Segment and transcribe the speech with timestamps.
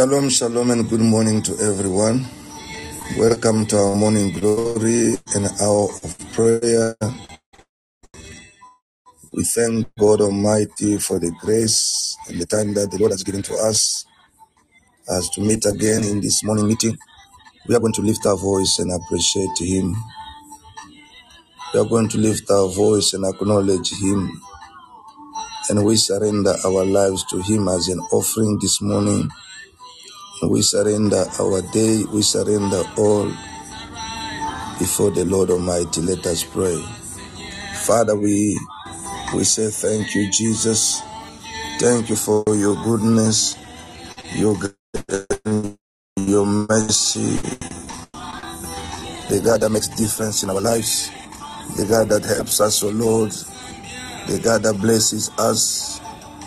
[0.00, 2.24] Shalom, shalom, and good morning to everyone.
[3.18, 6.96] Welcome to our morning glory and hour of prayer.
[9.34, 13.42] We thank God Almighty for the grace and the time that the Lord has given
[13.42, 14.06] to us
[15.06, 16.96] as to meet again in this morning meeting.
[17.68, 19.94] We are going to lift our voice and appreciate Him.
[21.74, 24.40] We are going to lift our voice and acknowledge Him.
[25.68, 29.28] And we surrender our lives to Him as an offering this morning.
[30.48, 32.04] We surrender our day.
[32.12, 33.30] We surrender all
[34.78, 36.02] before the Lord Almighty.
[36.02, 36.82] Let us pray.
[37.86, 38.58] Father, we
[39.34, 41.02] we say thank you, Jesus.
[41.80, 43.58] Thank you for your goodness,
[44.34, 44.56] your
[46.18, 47.36] your mercy,
[49.28, 51.10] the God that makes difference in our lives,
[51.76, 53.32] the God that helps us, oh Lord,
[54.28, 56.00] the God that blesses us.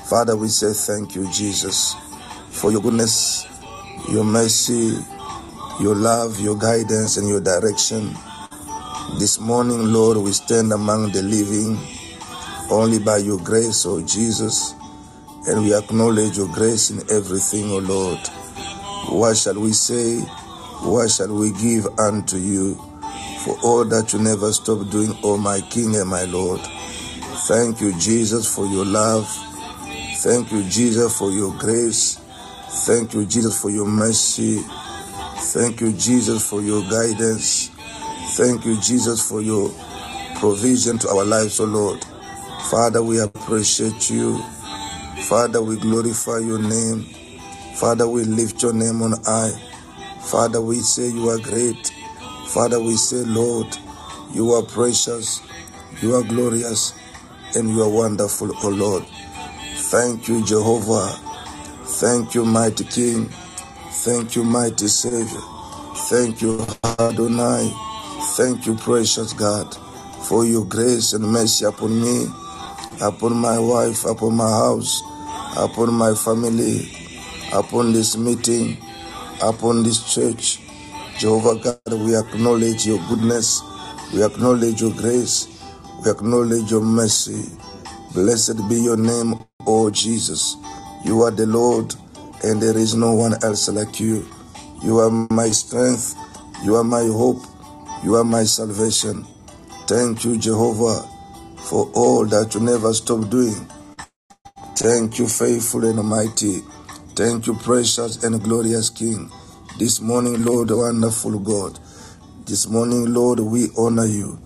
[0.10, 1.96] Father, we say thank you, Jesus,
[2.50, 3.46] for your goodness,
[4.10, 4.98] your mercy,
[5.80, 8.14] your love, your guidance, and your direction.
[9.20, 11.78] This morning, Lord, we stand among the living
[12.72, 14.74] only by your grace, O Jesus,
[15.48, 18.20] and we acknowledge your grace in everything, O Lord.
[19.10, 20.20] What shall we say?
[20.82, 22.76] What shall we give unto you
[23.44, 26.62] for all that you never stop doing, O my King and my Lord?
[27.48, 29.28] Thank you, Jesus, for your love.
[30.24, 32.23] Thank you, Jesus, for your grace.
[32.74, 34.60] Thank you, Jesus, for your mercy.
[35.38, 37.70] Thank you, Jesus, for your guidance.
[38.38, 39.72] Thank you, Jesus, for your
[40.40, 42.04] provision to our lives, O Lord.
[42.72, 44.40] Father, we appreciate you.
[45.30, 47.06] Father, we glorify your name.
[47.76, 49.52] Father, we lift your name on high.
[50.22, 51.94] Father, we say you are great.
[52.48, 53.68] Father, we say, Lord,
[54.34, 55.42] you are precious,
[56.02, 56.94] you are glorious,
[57.56, 59.06] and you are wonderful, O Lord.
[59.92, 61.20] Thank you, Jehovah.
[61.86, 63.30] Thank you, mighty King.
[64.06, 65.42] Thank you, mighty Savior.
[66.10, 66.66] Thank you,
[67.00, 67.72] Adonai.
[68.38, 69.76] Thank you, precious God,
[70.28, 72.28] for your grace and mercy upon me,
[73.02, 75.02] upon my wife, upon my house,
[75.58, 76.92] upon my family,
[77.54, 78.78] upon this meeting,
[79.44, 80.60] upon this church.
[81.20, 83.62] Jehovah God, we acknowledge your goodness,
[84.14, 85.48] we acknowledge your grace,
[86.04, 87.50] we acknowledge your mercy.
[88.14, 89.36] Blessed be your name,
[89.68, 90.58] O Jesus.
[91.06, 91.96] You are the Lord,
[92.44, 94.28] and there is no one else like you.
[94.84, 96.16] You are my strength,
[96.64, 97.44] you are my hope,
[98.04, 99.26] you are my salvation.
[99.88, 101.08] Thank you, Jehovah,
[101.70, 103.68] for all that you never stop doing.
[104.78, 106.62] Thank you, faithful and mighty.
[107.16, 109.32] Thank you, precious and glorious King.
[109.80, 111.80] This morning, Lord, wonderful God.
[112.46, 114.40] This morning, Lord, we honor you.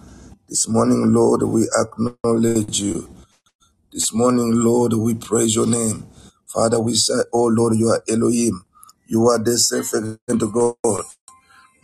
[0.49, 3.09] This morning, Lord, we acknowledge you.
[3.91, 6.07] This morning, Lord, we praise your name.
[6.47, 8.63] Father, we say, Oh Lord, you are Elohim.
[9.07, 11.05] You are the self-evident God,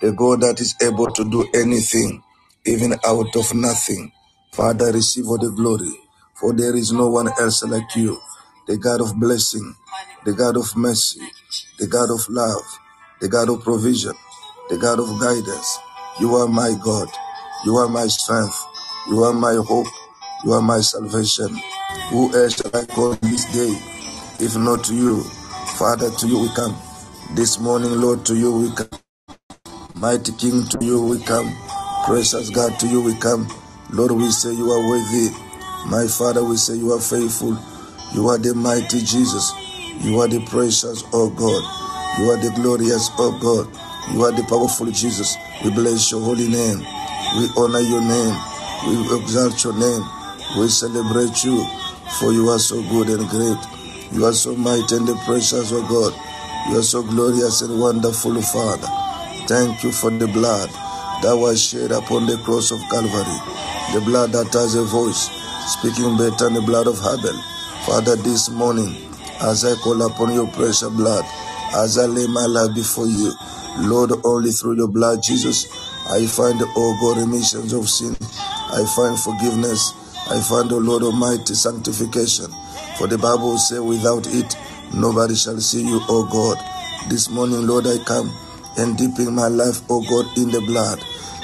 [0.02, 2.24] the God that is able to do anything,
[2.66, 4.12] even out of nothing.
[4.54, 5.92] Father, receive all the glory,
[6.36, 8.20] for there is no one else like you,
[8.68, 9.76] the God of blessing,
[10.26, 11.22] the God of mercy,
[11.80, 12.64] the God of love,
[13.22, 14.14] the God of provision,
[14.70, 15.80] the God of guidance.
[16.22, 17.10] You are my God.
[17.66, 18.58] You are my strength.
[19.10, 19.88] You are my hope.
[20.46, 21.50] You are my salvation.
[22.12, 23.93] Who else shall I call this day
[24.40, 25.24] if not to you?
[25.78, 26.76] Father, to you we come.
[27.36, 28.90] This morning, Lord, to you we come.
[29.96, 31.54] Mighty King, to you we come.
[32.06, 33.48] Precious God, to you we come.
[33.92, 35.30] Lord, we say you are worthy.
[35.88, 37.58] My Father, we say you are faithful.
[38.14, 39.54] You are the mighty Jesus.
[40.02, 41.64] You are the precious, oh God.
[42.20, 43.68] You are the glorious, oh God.
[44.14, 45.38] You are the powerful Jesus.
[45.64, 46.80] We bless your holy name.
[47.38, 48.36] We honor your name.
[48.88, 50.04] We exalt your name.
[50.60, 51.64] We celebrate you,
[52.20, 53.58] for you are so good and great.
[54.14, 56.14] You are so mighty and precious, oh God.
[56.70, 58.88] You are so glorious and wonderful, Father.
[59.48, 60.70] Thank you for the blood
[61.24, 63.42] that was shed upon the cross of Calvary.
[63.92, 65.34] The blood that has a voice,
[65.66, 67.42] speaking better than the blood of Abel.
[67.90, 68.94] Father, this morning,
[69.42, 71.26] as I call upon your precious blood,
[71.74, 73.34] as I lay my life before you,
[73.80, 75.66] Lord, only through your blood, Jesus,
[76.06, 78.16] I find, oh God, remissions of sin.
[78.22, 79.94] I find forgiveness.
[80.30, 82.48] I find, O Lord Almighty, sanctification.
[82.98, 84.56] For the Bible says, without it,
[84.94, 86.58] nobody shall see you, O God.
[87.10, 88.32] This morning, Lord, I come
[88.78, 91.00] and deepen my life, O God, in the blood.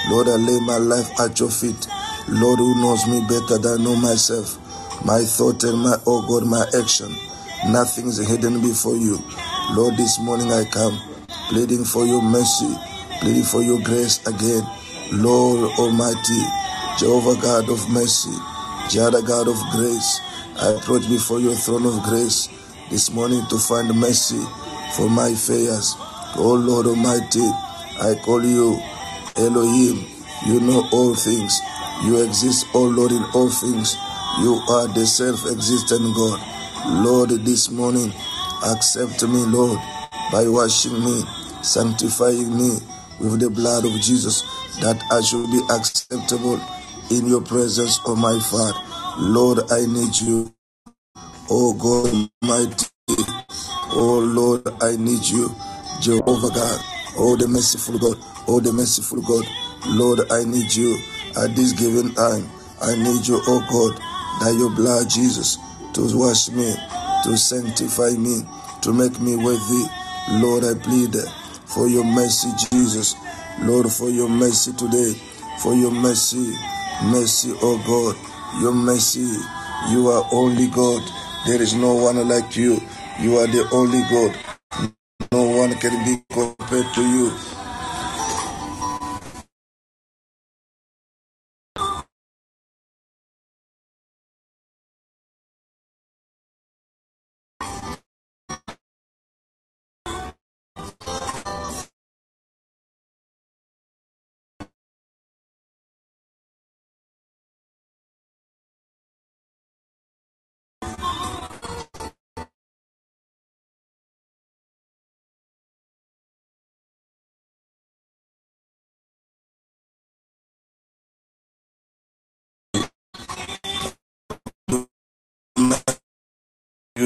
[0.10, 1.88] Lord, I lay my life at your feet.
[2.30, 4.58] Lord, who knows me better than I know myself.
[5.06, 7.10] My thought and my, oh God, my action.
[7.68, 9.20] Nothing is hidden before you.
[9.72, 11.00] Lord, this morning I come
[11.50, 12.70] pleading for your mercy,
[13.20, 14.64] pleading for your grace again.
[15.12, 16.42] Lord Almighty,
[16.98, 18.32] Jehovah God of mercy,
[18.90, 20.20] Jehovah God of grace,
[20.62, 22.50] I approach before your throne of grace
[22.90, 24.42] this morning to find mercy
[24.94, 25.96] for my affairs.
[26.36, 27.48] Oh Lord Almighty,
[28.02, 28.78] I call you
[29.38, 30.06] Elohim.
[30.48, 31.60] You know all things.
[32.04, 33.96] You exist, oh Lord, in all things.
[34.42, 36.40] You are the self-existent God.
[37.06, 38.12] Lord, this morning,
[38.66, 39.80] accept me, Lord,
[40.32, 41.24] by washing me,
[41.62, 42.80] sanctifying me
[43.22, 44.42] with the blood of Jesus,
[44.82, 46.60] that I should be acceptable
[47.12, 48.89] in your presence, oh my Father.
[49.20, 50.54] Lord, I need you.
[51.50, 52.88] Oh God, mighty.
[53.92, 55.50] Oh Lord, I need you.
[56.02, 56.80] Jehovah God.
[57.18, 58.18] Oh, the merciful God.
[58.48, 59.46] Oh, the merciful God.
[59.88, 60.98] Lord, I need you
[61.38, 62.48] at this given time.
[62.82, 63.98] I need you, oh God,
[64.42, 65.58] that your blood, Jesus,
[65.94, 66.72] to wash me,
[67.26, 68.44] to sanctify me,
[68.84, 69.84] to make me worthy.
[70.40, 71.16] Lord, I plead
[71.66, 73.16] for your mercy, Jesus.
[73.62, 75.14] Lord, for your mercy today,
[75.62, 76.54] for your mercy,
[77.12, 78.16] mercy, oh God,
[78.62, 79.28] your mercy.
[79.92, 81.04] You are only God.
[81.48, 82.82] There is no one like you.
[83.22, 84.36] You are the only God.
[85.32, 87.32] No one can be compared to you.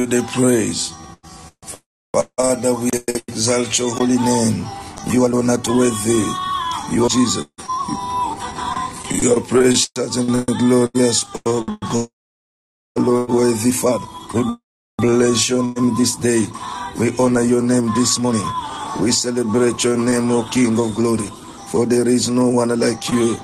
[0.03, 0.93] You the praise.
[2.37, 2.89] Father, we
[3.29, 4.67] exalt your holy name.
[5.11, 6.23] You alone are worthy.
[6.93, 7.47] You are Jesus.
[9.21, 12.09] You are precious and glorious, oh God.
[12.97, 14.05] Lord, worthy Father.
[14.35, 14.43] We
[14.99, 16.45] bless your name this day.
[16.99, 18.47] We honor your name this morning.
[19.01, 21.27] We celebrate your name, O King of glory.
[21.71, 23.35] For there is no one like you.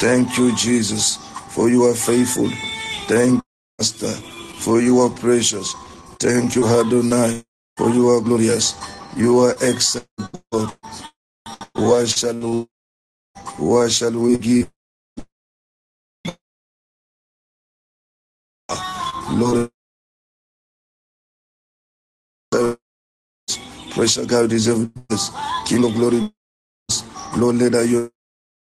[0.00, 1.18] Thank you, Jesus,
[1.50, 2.48] for you are faithful.
[3.08, 3.42] Thank you,
[3.78, 4.12] Master,
[4.60, 5.74] for you are precious.
[6.24, 7.42] Thank you, Adonai,
[7.76, 8.76] for you are glorious.
[9.16, 10.08] You are excellent,
[10.52, 10.74] God.
[11.74, 12.66] What shall we,
[13.58, 14.70] what shall we give?
[19.32, 19.70] Lord,
[23.92, 25.30] precious God deserve this.
[25.66, 26.32] King of glory,
[27.36, 28.10] Lord, let your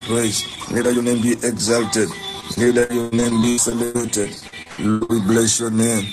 [0.01, 2.09] praise, let your name be exalted,
[2.57, 4.35] let your name be celebrated.
[4.79, 6.05] We bless your name.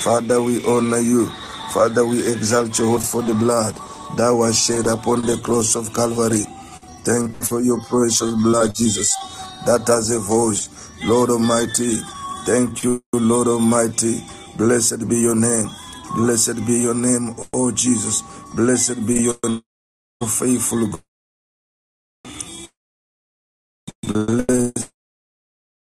[0.00, 1.26] Father, we honor you.
[1.74, 3.74] Father, we exalt your hope for the blood
[4.16, 6.44] that was shed upon the cross of Calvary.
[7.04, 9.14] Thank you for your precious blood, Jesus,
[9.66, 10.70] that has a voice.
[11.04, 11.96] Lord Almighty,
[12.46, 14.22] thank you, Lord Almighty.
[14.56, 15.68] Blessed be your name.
[16.16, 18.22] Blessed be your name, oh Jesus.
[18.56, 19.62] Blessed be your name,
[20.26, 21.02] faithful God.
[24.04, 24.90] Blessed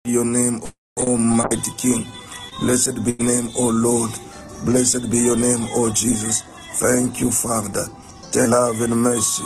[0.04, 0.62] your name,
[0.98, 2.06] Almighty King.
[2.60, 4.12] Blessed be your name, O Lord.
[4.64, 6.42] Blessed be your name, O Jesus.
[6.80, 7.86] Thank you, Father.
[8.32, 9.44] Tell love and mercy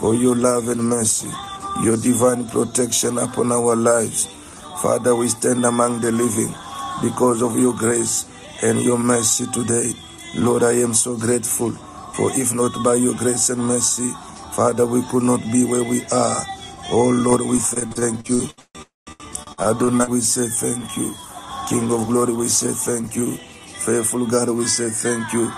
[0.00, 1.28] for your love and mercy,
[1.84, 4.26] your divine protection upon our lives.
[4.82, 6.54] Father, we stand among the living
[7.02, 8.26] because of your grace
[8.62, 9.92] and your mercy today.
[10.36, 11.72] Lord, I am so grateful
[12.14, 14.10] For if not by your grace and mercy,
[14.52, 16.44] Father, we could not be where we are.
[16.90, 18.48] Oh Lord, we say thank you.
[19.58, 21.14] Adonai, we say thank you.
[21.70, 23.38] King of glory, we say thank you.
[23.86, 25.50] Faithful God, we say thank you.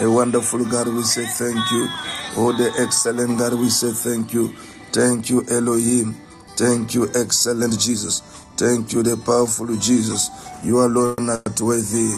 [0.00, 1.88] A wonderful God, we say thank you.
[2.36, 4.48] Oh, the excellent God, we say thank you.
[4.92, 6.16] Thank you, Elohim.
[6.58, 8.20] Thank you, excellent Jesus.
[8.58, 10.30] Thank you, the powerful Jesus.
[10.62, 12.12] You alone are worthy,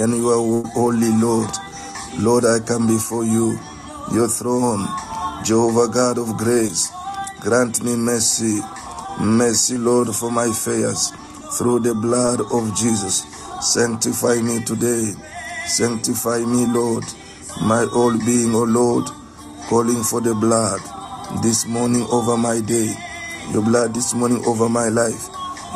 [0.00, 1.50] and you are holy, Lord.
[2.20, 3.58] Lord, I come before you,
[4.14, 4.86] your throne,
[5.44, 6.90] Jehovah God of grace.
[7.40, 8.60] Grant me mercy,
[9.20, 11.10] mercy, Lord, for my fears,
[11.58, 13.24] through the blood of Jesus.
[13.60, 15.12] Sanctify me today.
[15.66, 17.04] Sanctify me, Lord,
[17.62, 19.06] my whole being, O Lord,
[19.68, 20.80] calling for the blood
[21.42, 22.92] this morning over my day,
[23.52, 25.28] your blood this morning over my life,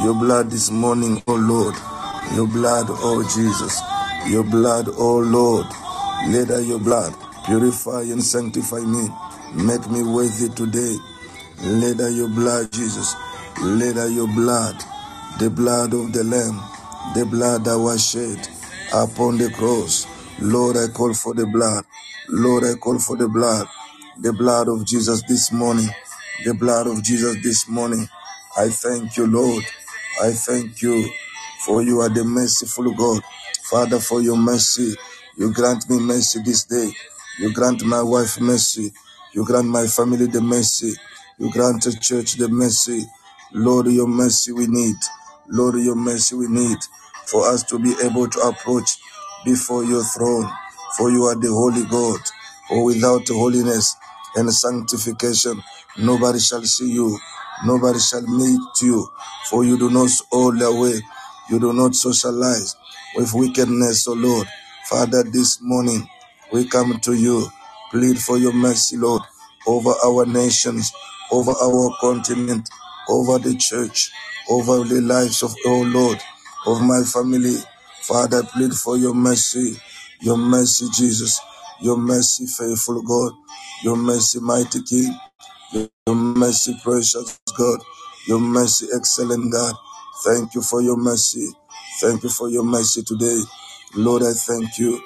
[0.03, 1.75] your blood this morning, O Lord,
[2.35, 3.81] your blood, O Jesus,
[4.29, 5.67] your blood, O Lord.
[6.29, 7.15] Let your blood
[7.47, 9.09] purify and sanctify me.
[9.55, 10.97] Make me worthy today.
[11.65, 13.15] Let your blood, Jesus.
[13.61, 14.77] Let your blood,
[15.41, 16.63] the blood of the Lamb,
[17.17, 18.49] the blood that was shed
[18.95, 20.07] upon the cross.
[20.41, 21.85] Lord, I call for the blood.
[22.29, 23.67] Lord, I call for the blood.
[24.21, 25.89] The blood of Jesus this morning.
[26.45, 28.09] The blood of Jesus this morning.
[28.57, 29.65] I thank you, Lord.
[30.23, 31.11] I thank you
[31.67, 33.23] for you are the merciful God.
[33.71, 34.95] Father, for your mercy.
[35.37, 36.93] You grant me mercy this day.
[37.41, 38.93] You grant my wife mercy.
[39.33, 40.95] You grant my family the mercy.
[41.39, 43.05] You grant the church the mercy.
[43.55, 44.97] Lord, your mercy we need.
[45.49, 46.79] Lord, your mercy we need
[47.27, 48.91] for us to be able to approach
[49.45, 50.49] before your throne.
[50.97, 52.21] For you are the holy God.
[52.69, 53.97] For without holiness
[54.37, 55.63] and sanctification,
[55.99, 57.19] nobody shall see you.
[57.67, 59.09] Nobody shall meet you.
[59.51, 61.01] For you do not hold away.
[61.51, 62.77] You do not socialize
[63.17, 64.49] with wickedness, O Lord.
[64.89, 66.09] Father, this morning
[66.53, 67.49] we come to you,
[67.91, 69.23] plead for your mercy, Lord,
[69.67, 70.93] over our nations,
[71.33, 72.69] over our continent,
[73.09, 74.11] over the church,
[74.51, 76.19] over the lives of, oh Lord,
[76.67, 77.57] of my family.
[78.03, 79.77] Father, I plead for your mercy,
[80.23, 81.41] your mercy, Jesus,
[81.81, 83.33] your mercy, faithful God,
[83.85, 85.17] your mercy, mighty King,
[86.07, 87.81] your mercy, precious God.
[88.29, 89.75] Your mercy, excellent God.
[90.25, 91.49] Thank you for your mercy.
[92.01, 93.41] Thank you for your mercy today.
[93.97, 95.01] Lord, I thank you.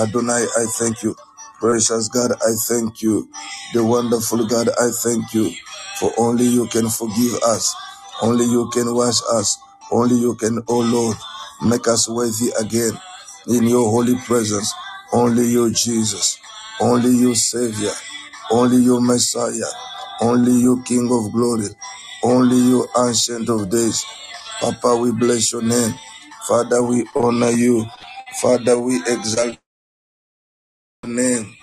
[0.00, 1.16] Adonai, I thank you.
[1.60, 3.30] Precious God, I thank you.
[3.74, 5.52] The wonderful God, I thank you.
[6.00, 7.74] For only you can forgive us.
[8.22, 9.58] Only you can wash us.
[9.92, 11.16] Only you can, oh Lord,
[11.62, 12.92] make us worthy again
[13.48, 14.74] in your holy presence.
[15.12, 16.38] Only you, Jesus.
[16.80, 17.92] Only you, Savior.
[18.52, 19.72] Only you, Messiah.
[20.22, 21.68] Only you, King of glory.
[22.24, 24.04] Only you, Ancient of days.
[24.60, 25.94] Papa, we bless your name.
[26.48, 27.86] Father, we honor you.
[28.42, 29.58] Father, we exalt
[31.04, 31.57] your name.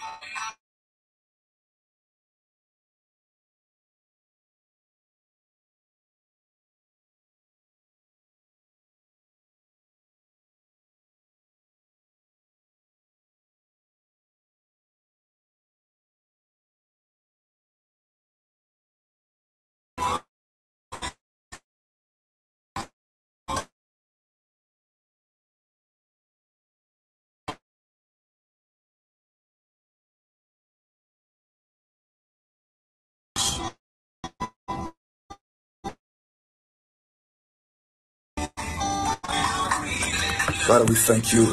[40.67, 41.45] Father, we thank you.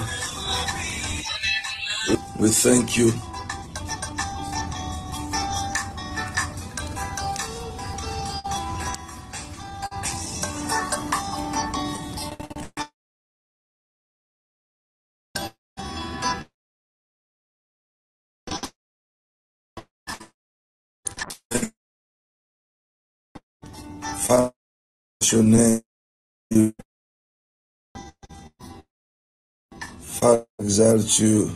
[2.41, 3.13] We thank you.
[25.33, 25.83] Your name.
[30.23, 31.51] Father, exalt you.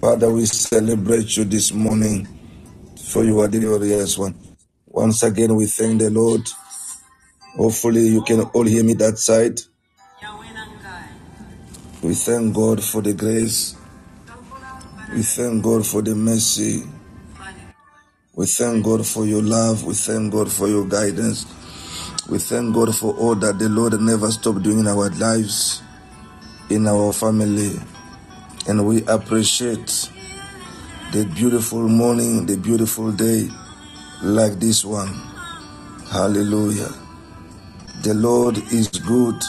[0.00, 2.28] Father, we celebrate you this morning
[3.04, 4.34] for you are glorious one.
[4.86, 6.42] Once again, we thank the Lord.
[7.56, 9.60] Hopefully, you can all hear me that side.
[12.02, 13.76] We thank God for the grace.
[15.14, 16.84] We thank God for the mercy.
[18.34, 19.84] We thank God for your love.
[19.84, 21.46] We thank God for your guidance.
[22.28, 25.82] We thank God for all that the Lord never stopped doing in our lives,
[26.70, 27.76] in our family.
[28.68, 30.10] And we appreciate
[31.12, 33.48] the beautiful morning, the beautiful day
[34.22, 35.14] like this one.
[36.10, 36.90] Hallelujah.
[38.02, 39.42] The Lord is good.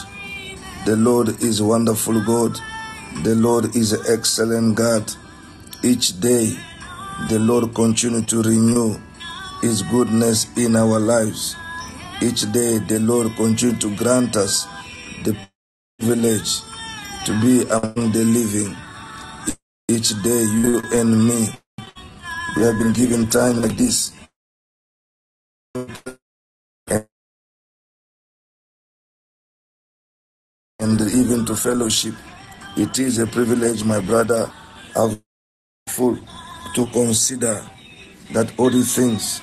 [0.86, 2.58] The Lord is wonderful God.
[3.24, 5.12] The Lord is excellent God.
[5.84, 6.56] Each day,
[7.30, 8.98] the Lord continue to renew
[9.62, 11.56] His goodness in our lives.
[12.22, 14.66] Each day, the Lord continue to grant us
[15.24, 15.36] the
[15.98, 16.62] privilege
[17.26, 18.76] to be among the living.
[19.88, 21.48] Each day, you and me,
[22.56, 24.12] we have been given time like this.
[30.80, 32.14] And even to fellowship.
[32.76, 34.50] It is a privilege, my brother,
[35.88, 36.18] full
[36.74, 37.64] to consider
[38.32, 39.40] that all these things,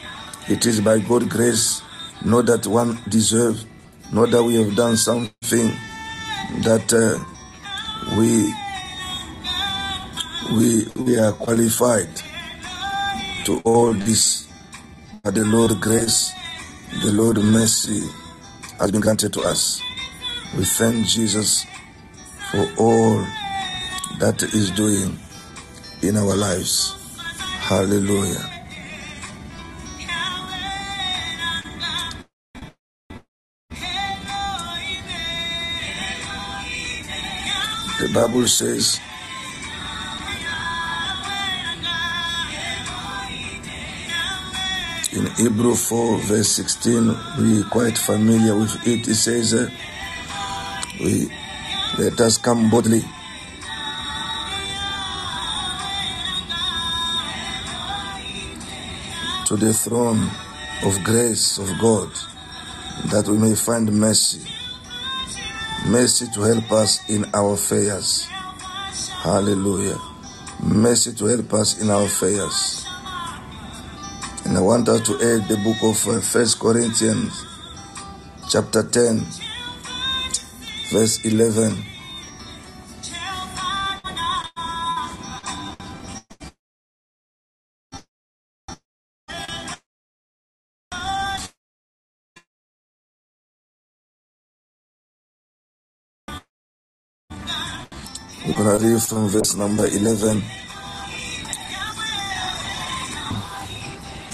[0.50, 1.82] it is by God's grace,
[2.26, 3.64] not that one deserve,
[4.14, 5.74] not that we have done something
[6.64, 7.37] that uh,
[8.16, 8.54] we
[10.54, 12.10] we we are qualified
[13.46, 14.48] to all this.
[15.24, 16.32] But the Lord grace,
[17.04, 18.02] the Lord mercy
[18.80, 19.82] has been granted to us.
[20.58, 21.66] We thank Jesus
[22.52, 23.26] for all
[24.20, 25.18] that is doing
[26.04, 26.96] in our lives.
[27.50, 28.57] Hallelujah.
[38.18, 39.00] Bible says,
[45.14, 49.08] in Hebrew 4, verse 16, we quite familiar with it.
[49.08, 49.70] It says, uh,
[51.00, 51.30] we
[52.00, 53.02] let us come boldly
[59.46, 60.28] to the throne
[60.82, 62.10] of grace of God
[63.12, 64.57] that we may find mercy.
[65.86, 68.26] Mercy to help us in our affairs.
[69.24, 69.98] Hallelujah.
[70.62, 72.86] Mercy to help us in our affairs.
[74.46, 77.46] And I want us to add the book of uh, First Corinthians,
[78.50, 79.26] chapter 10,
[80.92, 81.97] verse 11.
[98.80, 100.44] Read from verse number 11,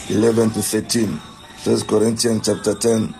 [0.10, 1.19] 11 to 13.
[1.63, 3.15] First Corinthians chapter 10,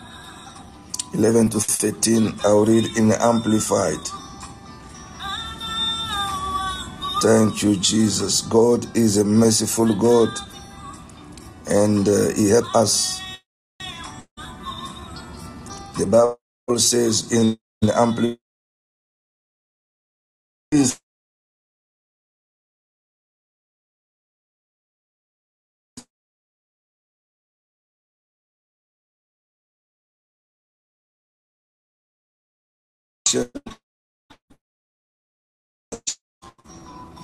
[1.16, 2.34] 11 to 13.
[2.46, 4.00] I'll read in Amplified.
[7.22, 8.42] Thank you, Jesus.
[8.42, 10.30] God is a merciful God,
[11.68, 13.22] and uh, He helped us.
[15.98, 18.40] The Bible says in the Amplified,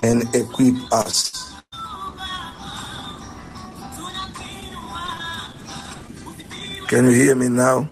[0.02, 1.54] and equip us.
[6.88, 7.88] Can you hear me now?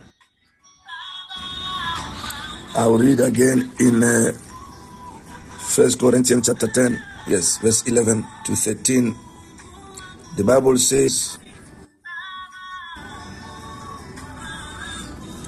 [2.75, 4.33] I'll read again in uh,
[5.59, 9.15] First Corinthians chapter 10, yes, verse 11 to 13.
[10.37, 11.39] The Bible says,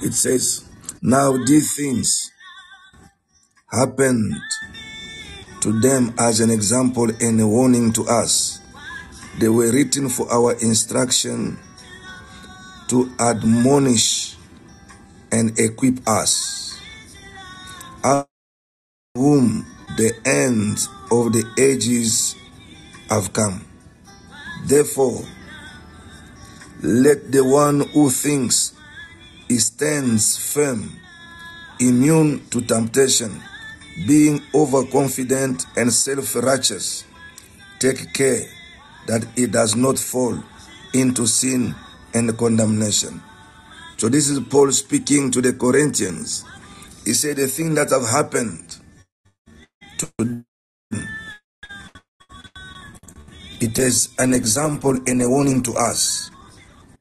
[0.03, 0.69] it says,
[1.03, 2.30] Now these things
[3.73, 4.35] happened
[5.63, 8.61] to them as an example and a warning to us.
[9.41, 11.59] They were written for our instruction
[12.89, 14.37] to admonish
[15.33, 16.81] and equip us,
[19.17, 19.67] whom
[19.99, 20.79] the end
[21.13, 22.37] of the ages
[23.11, 23.65] have come.
[24.67, 25.23] Therefore,
[26.83, 28.75] let the one who thinks
[29.49, 30.93] he stands firm,
[31.81, 33.43] immune to temptation,
[34.07, 37.05] being overconfident and self righteous,
[37.81, 38.43] take care
[39.07, 40.39] that it does not fall
[40.95, 41.75] into sin
[42.15, 43.23] and condemnation.
[43.99, 46.45] So, this is Paul speaking to the Corinthians.
[47.05, 48.77] He said, The thing that have happened
[49.99, 50.45] to
[53.61, 56.31] it is an example and a warning to us.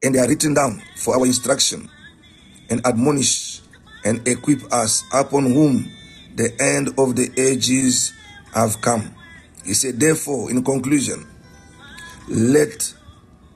[0.03, 1.89] And they are written down for our instruction
[2.69, 3.61] and admonish
[4.05, 5.91] and equip us upon whom
[6.39, 8.13] the end of the ages
[8.53, 9.13] have come.
[9.65, 11.27] He said, therefore, in conclusion,
[12.29, 12.93] let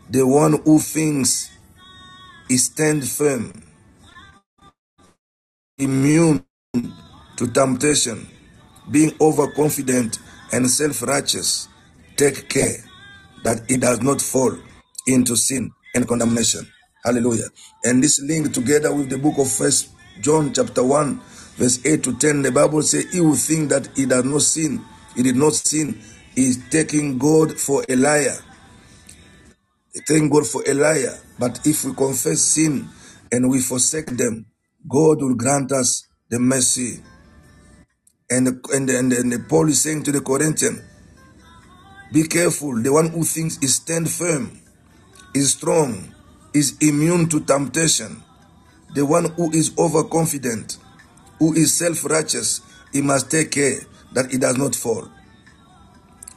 [0.10, 1.50] the one who thinks
[2.50, 3.64] stand firm,
[5.78, 6.46] immune
[7.38, 8.28] to temptation,
[8.92, 10.20] being overconfident
[10.52, 11.70] and self-righteous,
[12.18, 12.84] take care
[13.46, 14.56] that he does not fall
[15.08, 16.68] into sin and condemnation.
[17.06, 17.48] Hallelujah.
[17.86, 19.90] And this linked together with the book of First
[20.22, 21.22] John chapter 1
[21.58, 24.84] verse 8 to 10, the Bible says, He will think that he does not sin,
[25.16, 26.00] he did not sin,
[26.36, 28.38] is taking God for a liar.
[30.08, 31.20] Thank God for a liar.
[31.38, 32.90] But if we confess sin
[33.32, 34.46] and we forsake them,
[34.88, 37.02] God will grant us the mercy.
[38.30, 40.82] And, and, and, and Paul is saying to the Corinthians,
[42.12, 42.82] be careful.
[42.82, 44.62] The one who thinks is stand firm,
[45.34, 46.14] is strong,
[46.54, 48.22] is immune to temptation.
[48.94, 50.78] The one who is overconfident,
[51.44, 52.62] who is self-righteous,
[52.94, 53.82] he must take care
[54.14, 55.10] that he does not fall.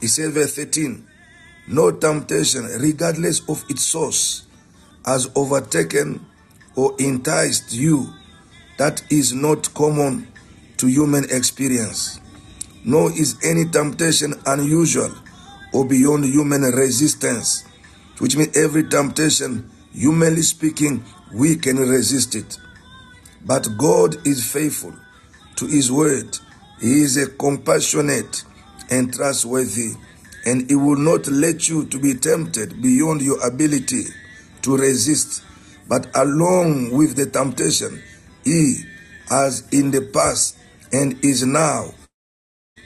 [0.01, 1.07] He said, verse 13,
[1.69, 4.45] no temptation, regardless of its source,
[5.05, 6.25] has overtaken
[6.75, 8.13] or enticed you
[8.77, 10.27] that is not common
[10.75, 12.19] to human experience.
[12.83, 15.15] Nor is any temptation unusual
[15.71, 17.63] or beyond human resistance,
[18.19, 22.59] which means every temptation, humanly speaking, we can resist it.
[23.47, 24.93] But God is faithful
[25.55, 26.37] to his word.
[26.81, 28.43] He is a compassionate
[28.91, 29.93] and trustworthy
[30.45, 34.03] and he will not let you to be tempted beyond your ability
[34.61, 35.43] to resist.
[35.87, 38.01] But along with the temptation,
[38.43, 38.83] he
[39.29, 40.57] has in the past
[40.91, 41.93] and is now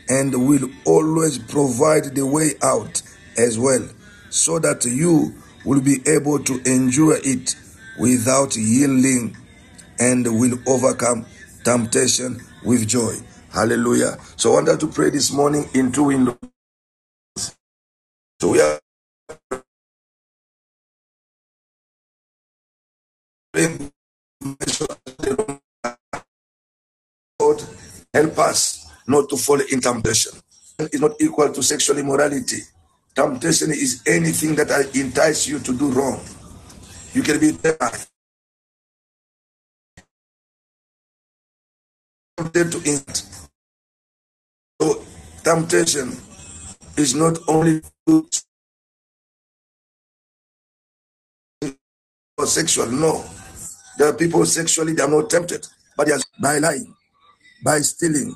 [0.10, 3.02] and will always provide the way out
[3.38, 3.88] as well,
[4.30, 5.34] so that you
[5.66, 7.56] will be able to endure it
[8.00, 9.38] without yielding
[10.02, 11.26] and will overcome
[11.66, 13.16] temptation with joy.
[13.54, 14.18] Hallelujah.
[14.38, 16.38] So I wanted to pray this morning in two windows.
[18.42, 18.80] So we are.
[27.40, 27.64] God
[28.14, 30.34] help us not to fall in temptation.
[30.80, 32.60] It's not equal to sexual immorality.
[33.16, 36.22] Temptation is anything that entices you to do wrong.
[37.14, 38.08] You can be tempted
[42.50, 43.24] to eat.
[44.82, 45.04] So
[45.44, 46.18] temptation
[46.98, 47.82] is not only
[52.46, 53.24] sexual, no.
[53.98, 56.94] There are people sexually they are not tempted, but they are by lying,
[57.64, 58.36] by stealing,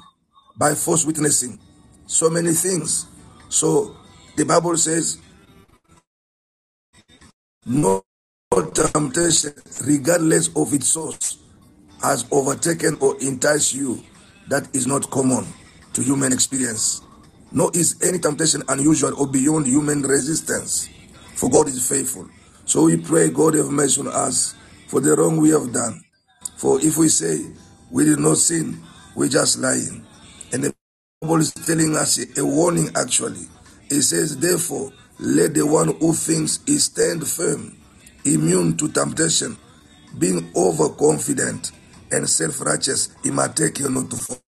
[0.57, 1.59] by false witnessing,
[2.05, 3.07] so many things.
[3.49, 3.95] So
[4.37, 5.19] the Bible says,
[7.65, 8.03] no
[8.73, 9.53] temptation,
[9.85, 11.37] regardless of its source,
[12.05, 14.01] has overtaken or enticed you
[14.47, 15.45] that is not common
[15.93, 17.01] to human experience.
[17.51, 20.89] Nor is any temptation unusual or beyond human resistance,
[21.35, 22.27] for God is faithful.
[22.65, 24.55] So we pray, God have mercy on us
[24.87, 26.01] for the wrong we have done.
[26.57, 27.45] For if we say
[27.91, 28.81] we did not sin,
[29.15, 30.05] we're just lying.
[30.51, 30.73] And the
[31.21, 33.47] Bible is telling us a warning actually.
[33.89, 37.77] It says, therefore, let the one who thinks he stand firm,
[38.25, 39.57] immune to temptation,
[40.17, 41.71] being overconfident
[42.11, 44.39] and self-righteous, he might take you not to fall.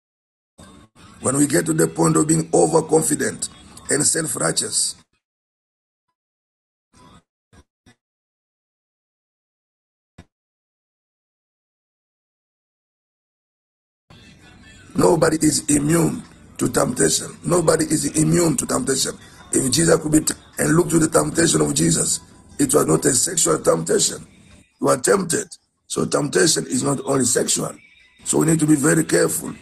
[1.21, 3.49] When we get to the point of being overconfident
[3.89, 4.95] and self-righteous,
[14.95, 16.23] nobody is immune
[16.57, 17.29] to temptation.
[17.45, 19.13] Nobody is immune to temptation.
[19.53, 20.19] If Jesus could be
[20.59, 22.21] and look to the temptation of Jesus,
[22.59, 24.25] it was not a sexual temptation.
[24.81, 25.47] You are tempted.
[25.87, 27.71] So temptation is not only sexual.
[28.25, 29.53] So we need to be very careful.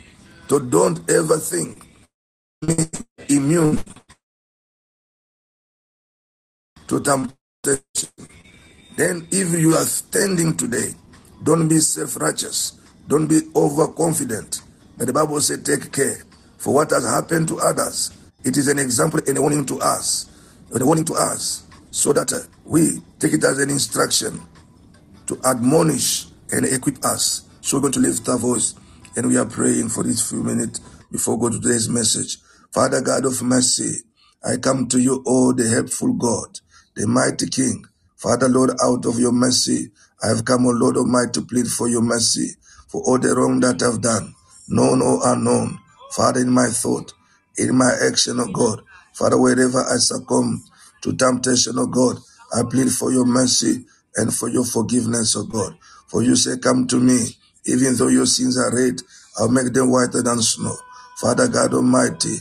[0.47, 1.85] So don't ever think
[3.29, 3.79] immune
[6.87, 8.09] to temptation.
[8.97, 10.93] Then if you are standing today,
[11.43, 12.79] don't be self-righteous.
[13.07, 14.61] Don't be overconfident.
[14.97, 16.23] But the Bible says take care.
[16.57, 18.11] For what has happened to others,
[18.43, 20.31] it is an example and a warning to us.
[20.73, 21.67] A warning to us.
[21.91, 24.41] So that uh, we take it as an instruction
[25.27, 27.47] to admonish and equip us.
[27.61, 28.75] So we're going to lift our voice
[29.15, 30.79] and we are praying for these few minutes
[31.11, 32.37] before go to today's message.
[32.71, 34.01] Father God of mercy,
[34.43, 36.59] I come to you, oh, the helpful God,
[36.95, 37.85] the mighty King.
[38.17, 39.91] Father, Lord, out of your mercy,
[40.23, 42.51] I have come, O Lord Almighty, to plead for your mercy
[42.87, 44.33] for all the wrong that I've done,
[44.69, 45.79] known or unknown.
[46.11, 47.13] Father, in my thought,
[47.57, 48.81] in my action, O God,
[49.13, 50.63] Father, wherever I succumb
[51.01, 52.17] to temptation, O God,
[52.53, 53.85] I plead for your mercy
[54.17, 55.77] and for your forgiveness, O God.
[56.07, 57.27] For you say, Come to me,
[57.67, 59.01] even though your sins are red,
[59.39, 60.75] I'll make them whiter than snow.
[61.21, 62.37] Father God Almighty,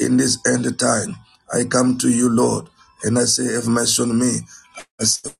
[0.00, 1.16] in this end time,
[1.52, 2.68] I come to you, Lord,
[3.04, 4.40] and I say, Have mercy on me.
[5.00, 5.30] I say,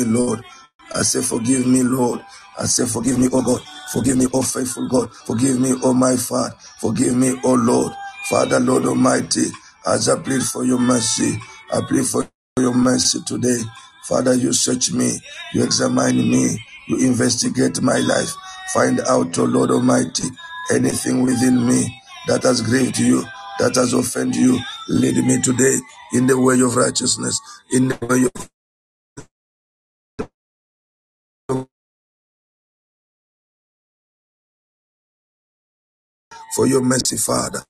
[0.00, 0.44] Lord,
[0.94, 2.24] I say, Forgive me, Lord.
[2.58, 3.62] I say, Forgive me, oh God.
[3.92, 5.12] Forgive me, oh faithful God.
[5.26, 6.54] Forgive me, oh my Father.
[6.80, 7.92] Forgive me, oh Lord.
[8.28, 9.46] Father, Lord Almighty,
[9.86, 11.38] as I plead for your mercy,
[11.72, 13.58] I plead for your mercy today.
[14.08, 15.20] Father, you search me,
[15.54, 18.34] you examine me, you investigate my life.
[18.74, 20.24] Find out, O Lord Almighty,
[20.74, 23.24] anything within me that has grieved you,
[23.60, 25.78] that has offended you, Lead me today
[26.12, 27.40] in the way of righteousness,
[27.72, 28.30] in the way of
[36.56, 37.62] for your mercy, Father.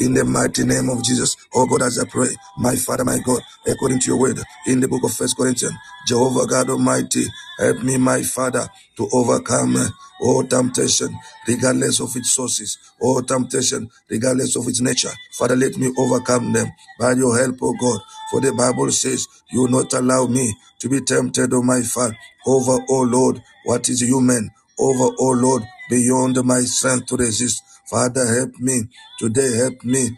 [0.00, 3.42] In the mighty name of Jesus, oh God, as I pray, my Father, my God,
[3.66, 5.74] according to your word, in the book of First Corinthians,
[6.08, 7.24] Jehovah God Almighty,
[7.60, 9.76] help me, my Father, to overcome
[10.20, 15.12] all temptation, regardless of its sources, all temptation, regardless of its nature.
[15.38, 18.00] Father, let me overcome them by your help, oh God.
[18.32, 22.16] For the Bible says, You will not allow me to be tempted, oh my Father,
[22.46, 27.62] over, oh Lord, what is human, over, oh Lord, beyond my strength to resist.
[27.90, 28.82] Father, help me
[29.18, 29.56] today.
[29.56, 30.16] Help me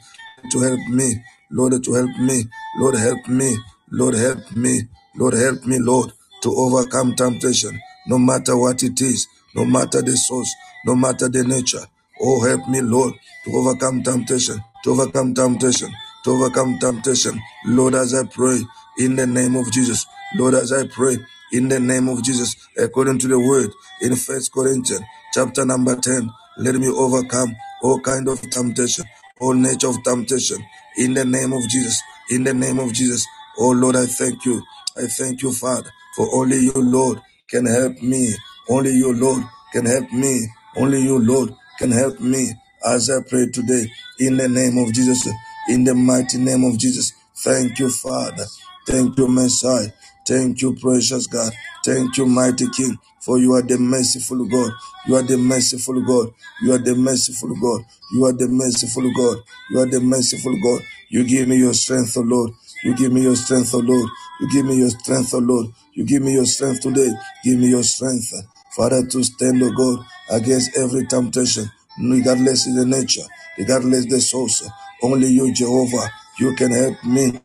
[0.50, 1.24] to help me.
[1.50, 2.44] Lord, to help me.
[2.78, 3.56] Lord, help me.
[3.90, 4.82] Lord, help me.
[5.16, 10.16] Lord, help me, Lord, to overcome temptation, no matter what it is, no matter the
[10.16, 10.54] source,
[10.85, 11.87] no matter the nature.
[12.20, 15.90] Oh, help me, Lord, to overcome temptation, to overcome temptation,
[16.24, 17.40] to overcome temptation.
[17.66, 18.61] Lord, as I pray
[18.98, 20.06] in the name of Jesus,
[20.37, 21.16] Lord, as I pray
[21.52, 26.30] in the name of Jesus, according to the word in First Corinthians chapter number 10,
[26.58, 29.04] let me overcome all kind of temptation,
[29.40, 30.58] all nature of temptation,
[30.96, 33.26] in the name of Jesus, in the name of Jesus.
[33.58, 34.62] Oh Lord, I thank you.
[34.96, 38.34] I thank you, Father, for only you, Lord, can help me.
[38.68, 40.46] Only you, Lord, can help me.
[40.76, 42.52] Only you, Lord, can help me
[42.86, 43.86] as I pray today
[44.20, 45.28] in the name of Jesus,
[45.68, 47.12] in the mighty name of Jesus.
[47.36, 48.44] Thank you, Father.
[48.86, 49.88] Thank you, Messiah.
[50.26, 51.52] Thank you, precious God.
[51.84, 54.72] Thank you, mighty King, for you are the merciful God.
[55.06, 56.35] You are the merciful God.
[56.62, 57.87] You are the merciful God.
[58.12, 59.38] You are the merciful God.
[59.70, 60.82] You are the merciful God.
[61.11, 62.52] You give me your strength, O Lord.
[62.85, 64.11] You give me your strength, O Lord.
[64.40, 65.68] You give me your strength, O Lord.
[65.94, 67.11] You give me your strength today.
[67.44, 68.32] Give me your strength,
[68.76, 71.70] Father, to stand, O God, against every temptation,
[72.02, 73.24] regardless of the nature,
[73.58, 74.68] regardless the source.
[75.02, 77.40] Only you, Jehovah, you can help me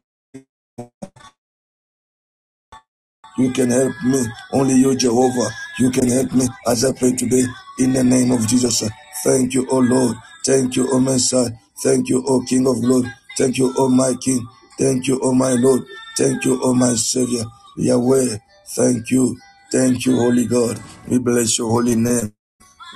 [3.38, 4.26] You can help me.
[4.54, 5.50] Only you, Jehovah.
[5.80, 7.46] You can help me as I pray today
[7.80, 8.84] in the name of Jesus.
[9.24, 10.18] Thank you, O Lord.
[10.46, 11.52] Thank you, O Messiah.
[11.84, 13.12] Thank you, O King of glory.
[13.38, 14.48] Thank you, O my King.
[14.80, 15.84] Thank you, O my Lord.
[16.18, 17.46] Thank you, O my Savior.
[17.78, 18.38] Yahweh.
[18.76, 19.38] Thank you.
[19.72, 20.80] Thank you, Holy God.
[21.08, 22.34] We bless your holy name.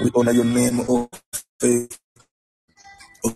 [0.04, 1.10] We honor your name, O
[1.62, 2.00] faith.
[3.26, 3.34] O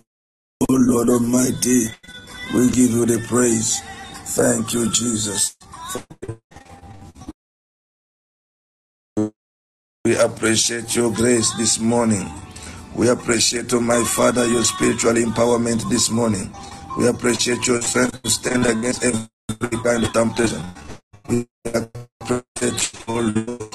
[0.70, 1.86] Lord Almighty.
[2.54, 3.80] We give you the praise.
[4.36, 5.56] Thank you, Jesus.
[10.06, 12.30] We appreciate your grace this morning.
[12.94, 16.54] We appreciate, oh my Father, your spiritual empowerment this morning.
[16.96, 19.26] We appreciate your strength to stand against every
[19.82, 20.62] kind of temptation.
[21.28, 23.74] We appreciate your Lord.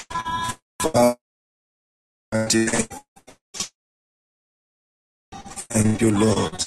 [5.70, 6.66] Thank you, Lord.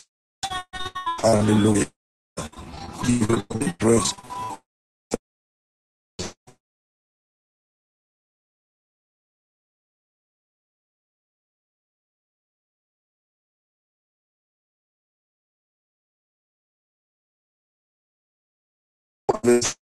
[1.22, 1.86] Hallelujah.
[3.06, 3.74] Give you the
[19.44, 19.76] praise.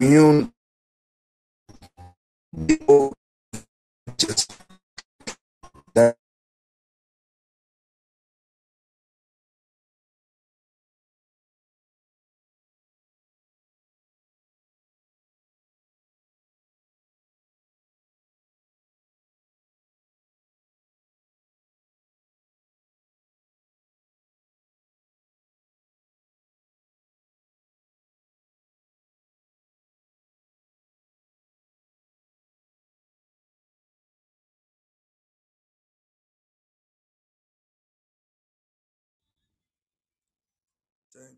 [0.00, 0.52] Immune
[4.18, 4.55] just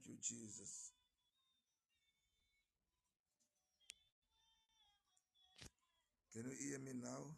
[0.09, 0.93] you, Jesus.
[6.33, 7.37] Can you hear me now?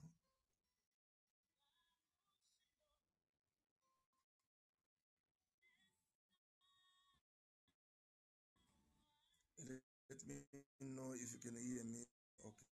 [10.09, 10.37] Let me
[10.81, 12.05] know if you can hear me.
[12.45, 12.69] Okay.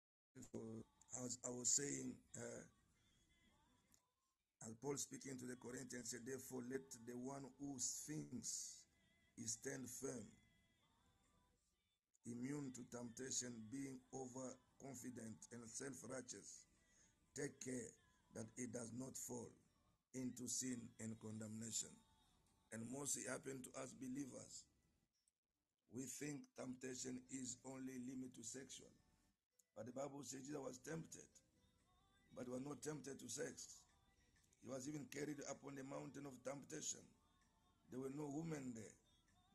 [0.53, 0.61] So,
[1.25, 2.63] as I was saying, uh,
[4.83, 8.78] Paul speaking to the Corinthians said, Therefore, let the one who thinks
[9.39, 10.27] he stand firm,
[12.27, 16.67] immune to temptation, being overconfident and self righteous,
[17.39, 17.95] take care
[18.35, 19.49] that it does not fall
[20.15, 21.95] into sin and condemnation.
[22.73, 24.67] And mostly happen to us believers.
[25.95, 28.93] We think temptation is only limited to sexual.
[29.73, 31.31] But the Bible says Jesus was tempted,
[32.37, 33.81] but was not tempted to sex.
[34.61, 37.01] He was even carried upon the mountain of temptation.
[37.89, 38.98] There were no women there,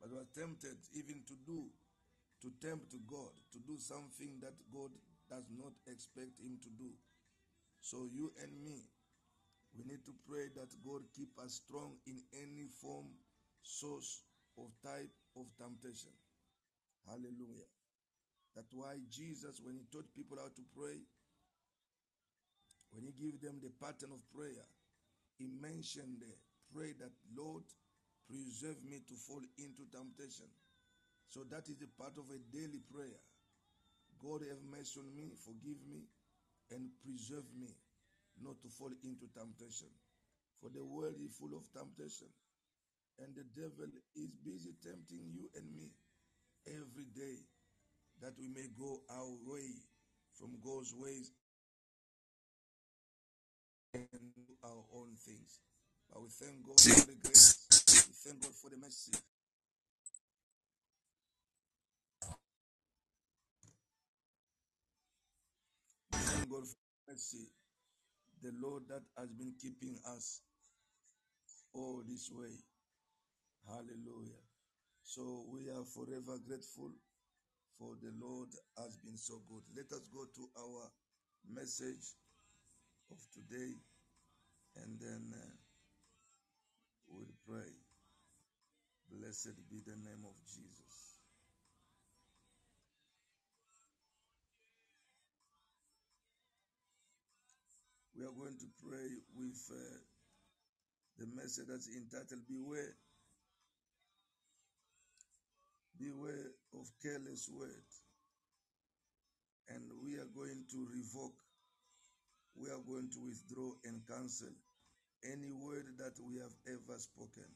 [0.03, 1.71] but was tempted even to do,
[2.43, 4.91] to tempt God, to do something that God
[5.31, 6.91] does not expect him to do.
[7.79, 8.83] So you and me,
[9.71, 13.15] we need to pray that God keep us strong in any form,
[13.63, 14.27] source,
[14.57, 16.13] of type of temptation.
[17.07, 17.71] Hallelujah.
[18.55, 21.01] That's why Jesus, when he taught people how to pray,
[22.91, 24.67] when he gave them the pattern of prayer,
[25.39, 26.37] he mentioned there,
[26.69, 27.63] pray that Lord,
[28.29, 30.47] preserve me to fall into temptation.
[31.29, 33.19] So that is a part of a daily prayer.
[34.21, 36.05] God have mercy on me, forgive me,
[36.71, 37.75] and preserve me
[38.41, 39.89] not to fall into temptation.
[40.61, 42.29] For the world is full of temptation,
[43.19, 45.91] and the devil is busy tempting you and me
[46.67, 47.43] every day
[48.21, 49.67] that we may go our way
[50.39, 51.31] from God's ways
[53.93, 55.59] and do our own things.
[56.11, 57.72] But we thank God for the grace.
[58.11, 59.11] Thank God for the mercy.
[66.11, 66.75] Thank God for
[67.07, 67.47] the mercy.
[68.41, 70.41] The Lord that has been keeping us
[71.73, 72.51] all this way.
[73.67, 74.43] Hallelujah.
[75.03, 76.91] So we are forever grateful
[77.77, 79.63] for the Lord has been so good.
[79.75, 80.91] Let us go to our
[81.49, 82.15] message
[83.11, 83.73] of today
[84.77, 85.55] and then uh,
[87.07, 87.82] we'll pray.
[89.13, 90.93] Blessed be the name of Jesus.
[98.17, 99.97] We are going to pray with uh,
[101.19, 102.95] the message that's entitled Beware.
[105.99, 107.93] Beware of careless words.
[109.69, 111.37] And we are going to revoke,
[112.57, 114.53] we are going to withdraw and cancel
[115.23, 117.49] any word that we have ever spoken.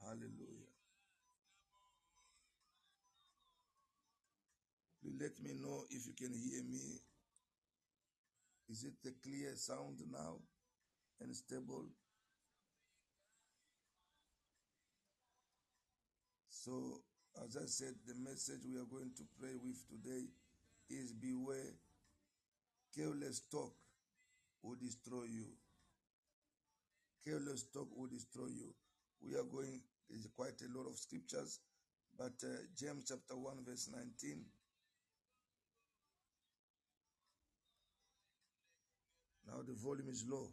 [0.00, 0.68] Hallelujah.
[5.02, 7.00] Please let me know if you can hear me.
[8.70, 10.36] Is it a clear sound now
[11.20, 11.86] and stable?
[16.48, 17.00] So,
[17.44, 20.26] as I said, the message we are going to pray with today
[20.90, 21.74] is beware.
[22.94, 23.72] Careless talk
[24.62, 25.46] will destroy you.
[27.24, 28.74] Careless talk will destroy you.
[29.22, 31.60] We are going, there's quite a lot of scriptures,
[32.16, 34.44] but uh, James chapter 1, verse 19.
[39.46, 40.52] Now the volume is low.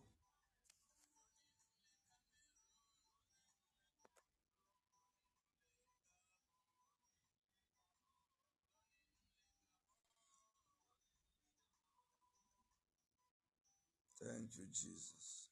[14.22, 15.45] Thank you, Jesus.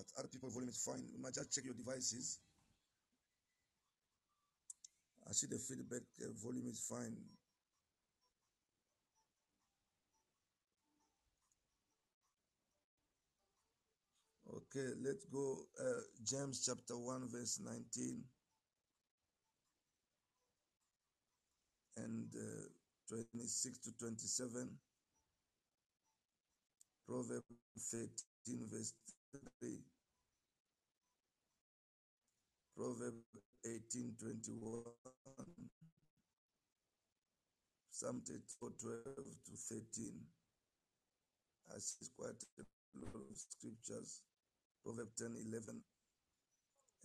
[0.00, 1.04] But other people volume is fine.
[1.12, 2.38] You might just check your devices.
[5.28, 7.16] I see the feedback uh, volume is fine.
[14.48, 15.58] Okay, let's go.
[15.78, 18.22] Uh, James chapter 1, verse 19
[21.98, 22.68] and uh,
[23.08, 24.68] 26 to 27.
[27.06, 27.44] Proverbs
[27.90, 28.08] 13,
[28.70, 29.19] verse 3.
[32.76, 33.22] Proverbs
[33.64, 34.84] 18:21,
[37.90, 39.04] Psalm 34, 12
[39.44, 40.26] to 13.
[41.70, 42.64] I see quite a
[42.98, 44.22] lot of scriptures.
[44.82, 45.84] Proverbs 10, 11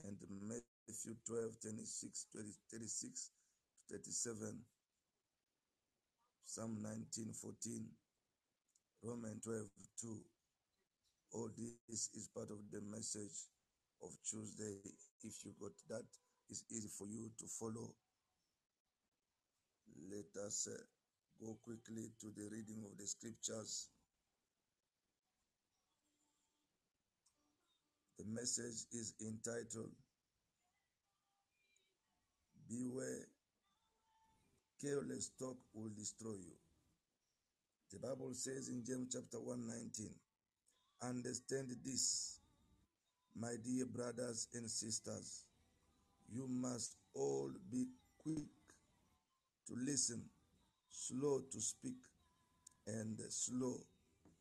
[0.06, 3.30] and Matthew 12, 26, 20, 36
[3.90, 4.66] to 37.
[6.46, 7.86] Psalm 19, 14.
[9.04, 9.70] Romans 12,
[10.02, 10.35] 2.
[11.36, 13.52] All this is part of the message
[14.02, 14.80] of Tuesday.
[15.22, 16.06] If you got that,
[16.50, 17.92] it's easy for you to follow.
[20.10, 20.80] Let us uh,
[21.42, 23.90] go quickly to the reading of the scriptures.
[28.18, 29.92] The message is entitled
[32.70, 33.28] Beware,
[34.82, 36.56] careless talk will destroy you.
[37.92, 40.10] The Bible says in James chapter 1 19,
[41.02, 42.40] Understand this,
[43.40, 45.44] my dear brothers and sisters.
[46.32, 47.86] You must all be
[48.18, 48.50] quick
[49.68, 50.24] to listen,
[50.90, 51.98] slow to speak,
[52.88, 53.78] and slow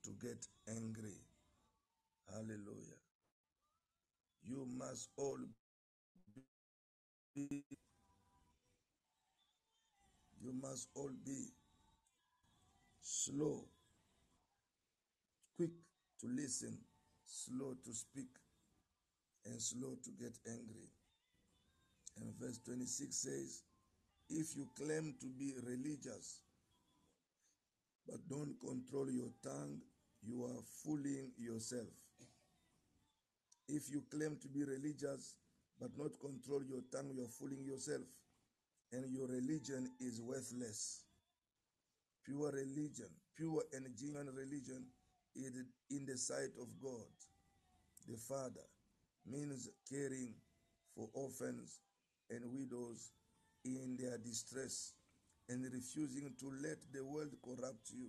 [0.04, 1.18] to get angry.
[2.32, 3.00] Hallelujah.
[4.44, 5.38] You must all
[7.34, 7.64] be
[10.42, 11.48] you must all be
[13.02, 13.64] slow,
[15.56, 15.70] quick
[16.24, 16.78] to listen,
[17.26, 18.28] slow to speak,
[19.44, 20.88] and slow to get angry.
[22.16, 23.62] And verse 26 says,
[24.30, 26.40] If you claim to be religious,
[28.06, 29.80] but don't control your tongue,
[30.22, 31.88] you are fooling yourself.
[33.68, 35.36] If you claim to be religious,
[35.80, 38.04] but not control your tongue, you are fooling yourself.
[38.92, 41.02] And your religion is worthless.
[42.24, 44.84] Pure religion, pure and genuine religion
[45.36, 47.10] in the sight of God,
[48.08, 48.66] the Father,
[49.26, 50.34] means caring
[50.94, 51.80] for orphans
[52.30, 53.10] and widows
[53.64, 54.92] in their distress
[55.48, 58.08] and refusing to let the world corrupt you.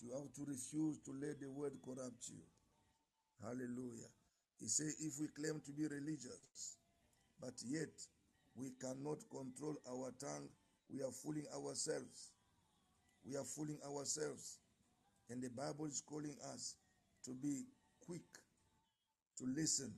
[0.00, 2.42] You have to refuse to let the world corrupt you.
[3.42, 4.10] Hallelujah.
[4.58, 6.76] He said, if we claim to be religious,
[7.40, 7.90] but yet
[8.54, 10.48] we cannot control our tongue,
[10.92, 12.32] we are fooling ourselves.
[13.24, 14.58] We are fooling ourselves.
[15.30, 16.76] And the Bible is calling us
[17.24, 17.64] to be
[18.04, 18.22] quick
[19.38, 19.92] to listen.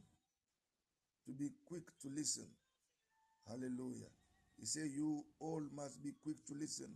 [1.27, 2.47] To be quick to listen.
[3.49, 4.11] Hallelujah.
[4.59, 6.93] He said, You all must be quick to listen,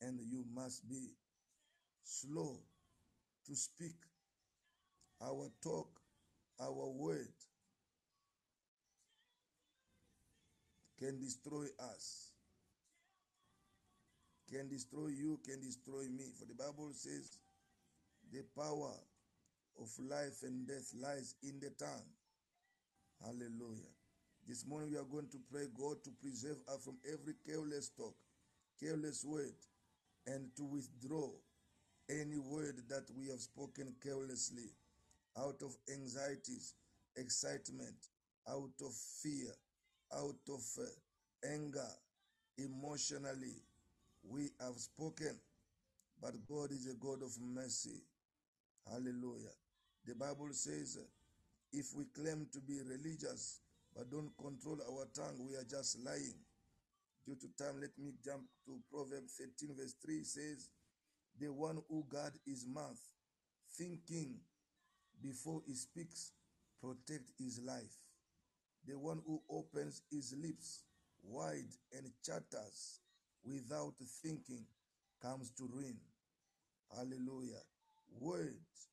[0.00, 1.14] and you must be
[2.02, 2.58] slow
[3.46, 3.96] to speak.
[5.22, 5.88] Our talk,
[6.60, 7.32] our word
[10.98, 12.32] can destroy us,
[14.50, 16.24] can destroy you, can destroy me.
[16.38, 17.38] For the Bible says,
[18.32, 18.94] the power
[19.80, 22.10] of life and death lies in the tongue.
[23.22, 23.92] Hallelujah.
[24.46, 28.14] This morning we are going to pray God to preserve us from every careless talk,
[28.80, 29.54] careless word,
[30.26, 31.30] and to withdraw
[32.08, 34.70] any word that we have spoken carelessly
[35.36, 36.74] out of anxieties,
[37.16, 37.96] excitement,
[38.48, 38.92] out of
[39.22, 39.52] fear,
[40.14, 41.90] out of uh, anger,
[42.58, 43.62] emotionally.
[44.28, 45.38] We have spoken,
[46.20, 48.02] but God is a God of mercy.
[48.90, 49.54] Hallelujah.
[50.06, 50.98] The Bible says,
[51.72, 53.60] if we claim to be religious
[53.94, 56.34] but don't control our tongue, we are just lying.
[57.26, 60.70] Due to time, let me jump to Proverbs 13, verse 3 says,
[61.40, 63.00] The one who guard his mouth,
[63.76, 64.36] thinking
[65.22, 66.32] before he speaks,
[66.80, 67.96] protect his life.
[68.86, 70.84] The one who opens his lips
[71.24, 73.00] wide and chatters
[73.46, 74.64] without thinking
[75.22, 75.96] comes to ruin.
[76.94, 77.62] Hallelujah.
[78.20, 78.88] Words,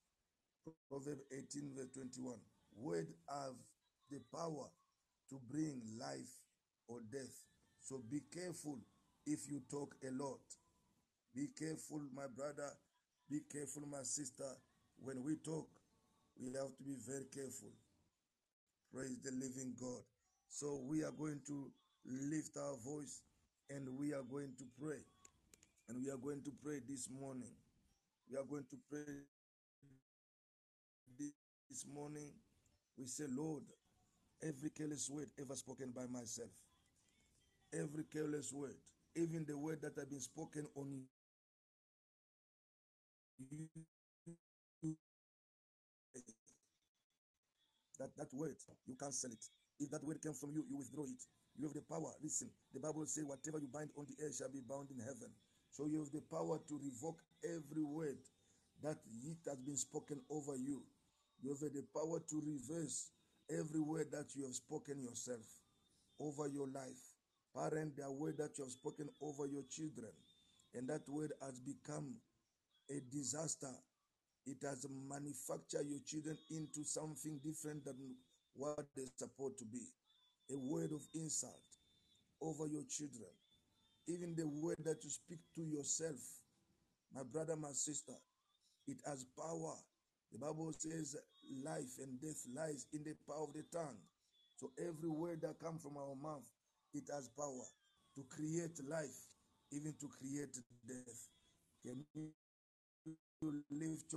[0.89, 2.37] Proverbs 18, verse 21.
[2.77, 3.55] Words have
[4.09, 4.69] the power
[5.29, 6.33] to bring life
[6.87, 7.33] or death.
[7.79, 8.79] So be careful
[9.25, 10.39] if you talk a lot.
[11.35, 12.69] Be careful, my brother.
[13.29, 14.49] Be careful, my sister.
[14.97, 15.67] When we talk,
[16.39, 17.73] we have to be very careful.
[18.93, 20.03] Praise the living God.
[20.49, 21.71] So we are going to
[22.05, 23.21] lift our voice
[23.69, 25.03] and we are going to pray.
[25.89, 27.53] And we are going to pray this morning.
[28.31, 29.03] We are going to pray
[31.69, 32.31] this morning.
[32.97, 33.63] We say, Lord,
[34.41, 36.49] every careless word ever spoken by myself,
[37.73, 38.75] every careless word,
[39.15, 40.91] even the word that I've been spoken on
[44.81, 44.97] you,
[47.99, 48.55] that, that word,
[48.87, 49.43] you cancel it.
[49.79, 51.21] If that word came from you, you withdraw it.
[51.57, 52.11] You have the power.
[52.21, 55.29] Listen, the Bible says, whatever you bind on the earth shall be bound in heaven.
[55.69, 58.17] So you have the power to revoke every word
[58.81, 60.83] that it has been spoken over you.
[61.41, 63.11] You have the power to reverse
[63.49, 65.45] every word that you have spoken yourself
[66.19, 67.01] over your life.
[67.55, 70.11] Parent, the word that you have spoken over your children,
[70.73, 72.15] and that word has become
[72.89, 73.73] a disaster.
[74.45, 77.95] It has manufactured your children into something different than
[78.55, 79.85] what they're supposed to be.
[80.51, 81.63] A word of insult
[82.41, 83.31] over your children.
[84.07, 86.19] Even the word that you speak to yourself,
[87.15, 88.13] my brother, my sister,
[88.87, 89.75] it has power.
[90.33, 91.15] The Bible says
[91.63, 93.99] life and death lies in the power of the tongue.
[94.57, 96.43] So every word that comes from our mouth,
[96.93, 97.67] it has power
[98.15, 99.23] to create life,
[99.71, 100.53] even to create
[100.85, 101.29] death.
[101.85, 102.31] Can you
[103.69, 104.13] lift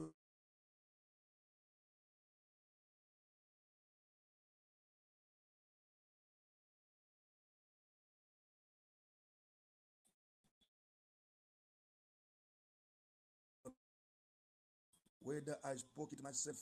[15.27, 16.57] whether I spoke it myself,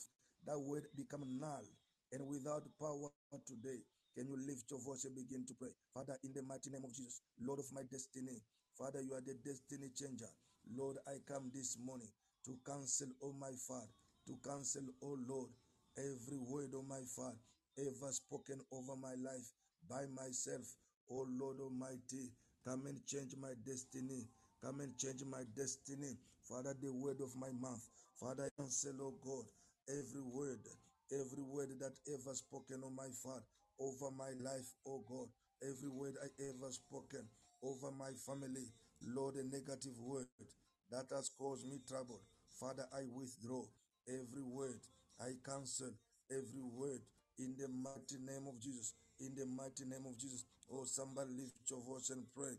[0.47, 1.69] that word become null
[2.13, 3.11] and without power
[3.47, 3.85] today.
[4.17, 5.69] Can you lift your voice and begin to pray?
[5.93, 8.41] Father, in the mighty name of Jesus, Lord of my destiny,
[8.79, 10.31] Father, you are the destiny changer.
[10.73, 12.09] Lord, I come this morning
[12.45, 13.89] to cancel, oh my Father,
[14.27, 15.49] to cancel, oh Lord,
[15.97, 17.37] every word, oh my Father,
[17.79, 19.49] ever spoken over my life
[19.89, 20.65] by myself.
[21.11, 22.33] Oh Lord Almighty,
[22.67, 24.27] come and change my destiny.
[24.63, 26.17] Come and change my destiny.
[26.49, 27.83] Father, the word of my mouth.
[28.21, 29.45] Father, cancel, oh God,
[29.89, 30.61] every word,
[31.13, 33.45] every word that ever spoken on my Father,
[33.81, 35.29] over my life, oh God,
[35.63, 37.27] every word I ever spoken
[37.63, 38.69] over my family,
[39.03, 40.27] Lord, a negative word
[40.91, 42.21] that has caused me trouble.
[42.61, 43.65] Father, I withdraw
[44.09, 44.81] every word.
[45.21, 45.91] I cancel
[46.31, 47.01] every word
[47.39, 48.95] in the mighty name of Jesus.
[49.21, 50.45] In the mighty name of Jesus.
[50.73, 52.55] Oh, somebody lift your voice and pray.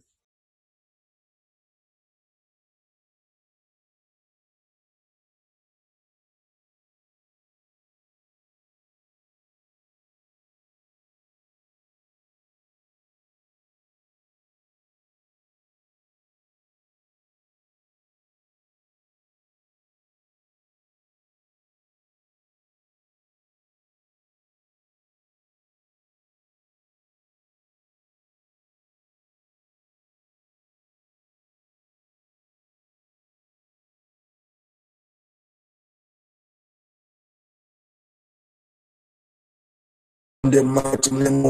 [40.55, 41.45] The mighty name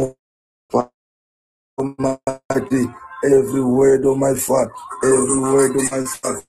[0.74, 0.90] of
[1.80, 2.86] Almighty,
[3.26, 4.72] every word of my Father,
[5.04, 6.44] every word of my Father,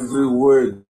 [0.00, 0.84] every word.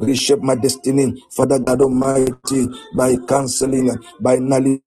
[0.00, 3.90] Reshape my destiny, Father God Almighty, by canceling,
[4.20, 4.82] by nulling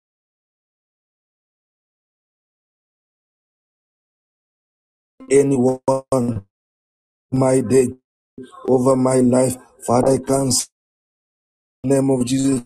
[5.32, 6.46] anyone
[7.32, 7.90] my day
[8.70, 9.58] over my life.
[9.86, 10.68] Father, I cancel
[11.84, 12.64] name of Jesus.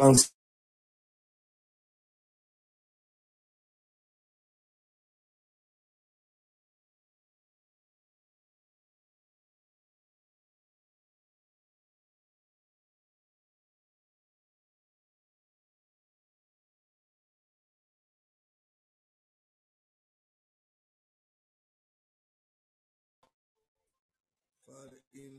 [0.00, 0.30] Cancel,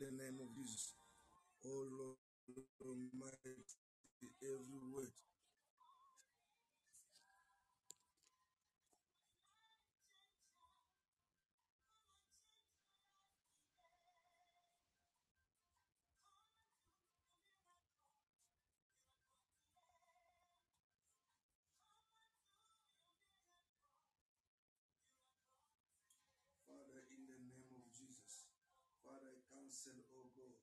[0.02, 0.93] in the name of Jesus.
[1.66, 2.29] Oh Lord
[29.80, 30.60] cancel, oh God,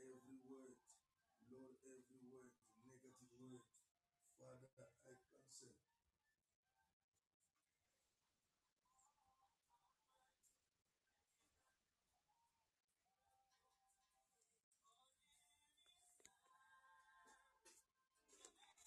[0.00, 0.80] every word.
[1.52, 2.48] Lord, every word,
[2.88, 3.60] negative word.
[4.40, 4.72] Father,
[5.04, 5.76] I cancel.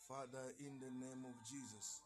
[0.10, 2.02] Father, in the name of Jesus.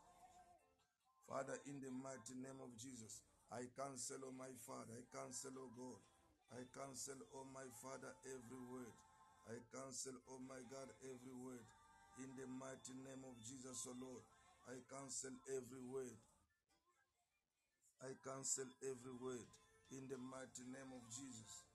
[1.23, 5.71] Father, in the mighty name of Jesus, I cancel, oh my Father, I cancel, oh
[5.71, 6.14] God,
[6.55, 8.95] I cancel, oh my Father, every word.
[9.51, 11.67] I cancel, oh my God, every word.
[12.23, 14.23] In the mighty name of Jesus, oh Lord,
[14.71, 16.15] I cancel every word.
[17.99, 19.43] I cancel every word.
[19.91, 21.74] In the mighty name of Jesus.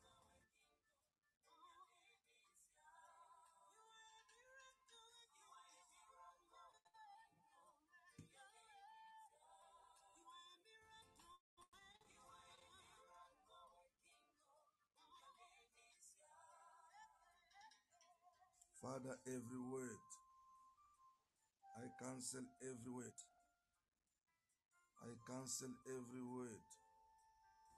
[19.01, 20.05] Father, every word.
[21.76, 23.16] I cancel every word.
[25.01, 26.68] I cancel every word.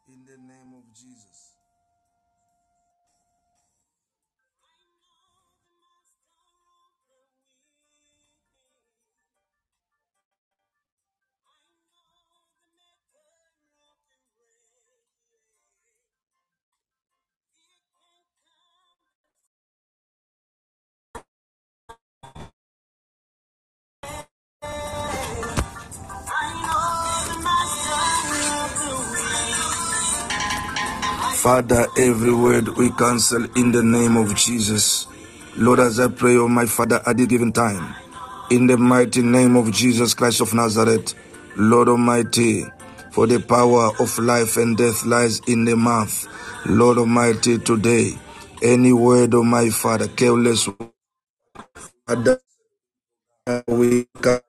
[0.08, 1.61] In the name of Jesus.
[31.43, 35.09] Father, every word we cancel in the name of Jesus.
[35.57, 37.97] Lord, as I pray, oh my Father, at this given time,
[38.51, 41.14] in the mighty name of Jesus Christ of Nazareth,
[41.57, 42.64] Lord Almighty,
[43.12, 46.26] for the power of life and death lies in the mouth.
[46.66, 48.12] Lord Almighty, today,
[48.62, 50.68] any word, oh my Father, careless,
[53.68, 54.40] we can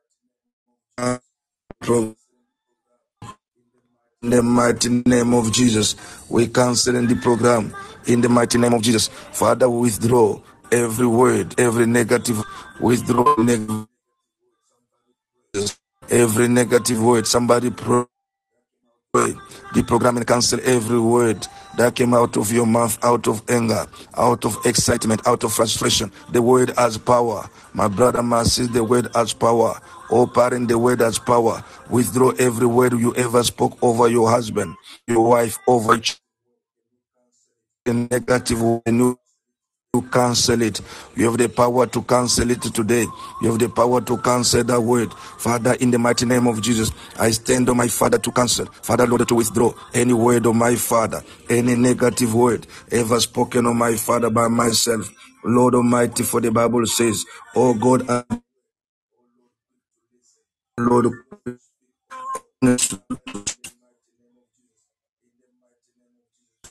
[4.24, 5.96] in the mighty name of Jesus,
[6.30, 7.74] we cancel in the program.
[8.08, 10.40] In the mighty name of Jesus, Father, we withdraw
[10.72, 12.44] every word, every negative,
[12.82, 13.36] withdraw
[16.12, 17.28] every negative word.
[17.28, 18.06] Somebody pray.
[19.14, 21.48] The program and cancel every word
[21.78, 23.86] that came out of your mouth, out of anger,
[24.18, 26.12] out of excitement, out of frustration.
[26.32, 27.50] The word has power.
[27.74, 29.80] My brother, my sister, the word has power.
[30.12, 30.28] Oh,
[30.68, 31.64] the word has power.
[31.90, 34.76] Withdraw every word you ever spoke over your husband,
[35.08, 36.00] your wife, over
[37.88, 39.16] a negative word
[39.94, 40.82] to cancel it.
[41.18, 43.06] You have the power to cancel it today.
[43.42, 45.14] You have the power to cancel that word.
[45.14, 48.68] Father, in the mighty name of Jesus, I stand on my Father to cancel.
[48.68, 53.78] Father, Lord, to withdraw any word of my Father, any negative word ever spoken on
[53.78, 55.10] my Father by myself.
[55.46, 57.26] Lord Almighty, for the Bible says,
[57.56, 58.08] Oh God,
[60.78, 61.08] Lord,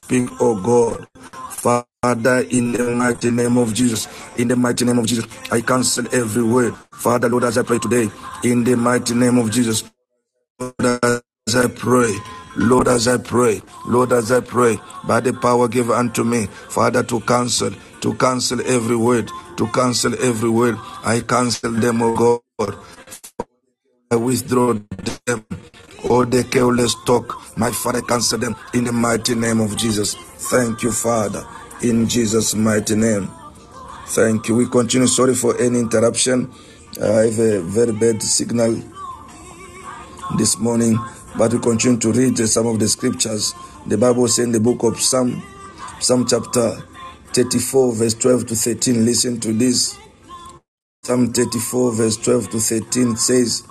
[0.04, 1.06] speak, oh God.
[1.50, 6.06] Father, in the mighty name of Jesus, in the mighty name of Jesus, I cancel
[6.14, 6.74] every word.
[6.92, 8.10] Father, Lord, as I pray today,
[8.44, 9.84] in the mighty name of Jesus,
[10.60, 10.74] Lord,
[11.04, 12.14] as I pray,
[12.56, 17.02] Lord, as I pray, Lord, as I pray, by the power given unto me, Father,
[17.04, 17.72] to cancel,
[18.02, 20.76] to cancel every word, to cancel every word.
[21.04, 22.76] I cancel them, oh God.
[24.12, 24.74] I withdraw
[25.26, 25.46] them.
[26.04, 30.14] Oh, All the careless talk, my Father, cancel them in the mighty name of Jesus.
[30.14, 31.46] Thank you, Father,
[31.82, 33.30] in Jesus' mighty name.
[34.06, 34.56] Thank you.
[34.56, 35.08] We continue.
[35.08, 36.52] Sorry for any interruption.
[37.02, 38.82] I have a very bad signal
[40.38, 40.98] this morning,
[41.38, 43.54] but we continue to read some of the scriptures.
[43.86, 45.42] The Bible says in the book of Psalm,
[46.00, 46.82] Psalm chapter
[47.34, 49.04] 34, verse 12 to 13.
[49.06, 49.98] Listen to this.
[51.04, 53.64] Psalm 34, verse 12 to 13 says,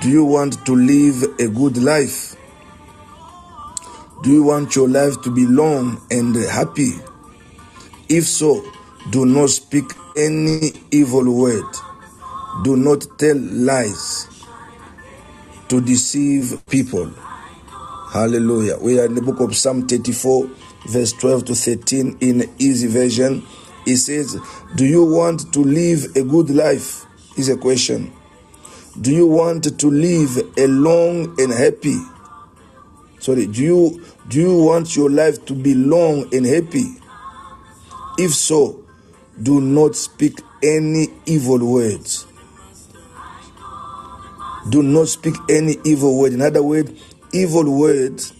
[0.00, 2.34] Do you want to live a good life?
[4.22, 6.92] Do you want your life to be long and happy?
[8.08, 8.64] If so,
[9.10, 9.84] do not speak
[10.16, 11.64] any evil word.
[12.64, 14.28] Do not tell lies
[15.68, 17.10] to deceive people.
[18.12, 18.76] Hallelujah.
[18.78, 20.46] We are in the book of Psalm 34,
[20.86, 23.42] verse 12 to 13 in easy version.
[23.86, 24.36] It says,
[24.76, 27.06] Do you want to live a good life?
[27.38, 28.12] Is a question.
[29.00, 31.96] Do you want to live a long and happy?
[33.20, 36.96] Sorry, do you do you want your life to be long and happy?
[38.18, 38.84] If so,
[39.42, 42.26] do not speak any evil words.
[44.68, 46.34] Do not speak any evil word.
[46.34, 46.92] In other words,
[47.32, 48.34] evil words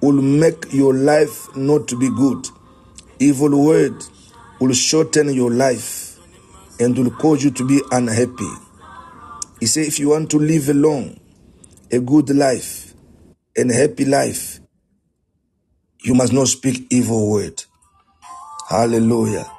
[0.00, 2.46] will make your life not to be good.
[3.18, 4.04] Evil word
[4.60, 6.18] will shorten your life
[6.78, 8.50] and will cause you to be unhappy.
[9.60, 11.20] He said, if you want to live a long,
[11.92, 12.94] a good life,
[13.56, 14.58] and a happy life,
[16.02, 17.62] you must not speak evil word.
[18.68, 19.50] Hallelujah.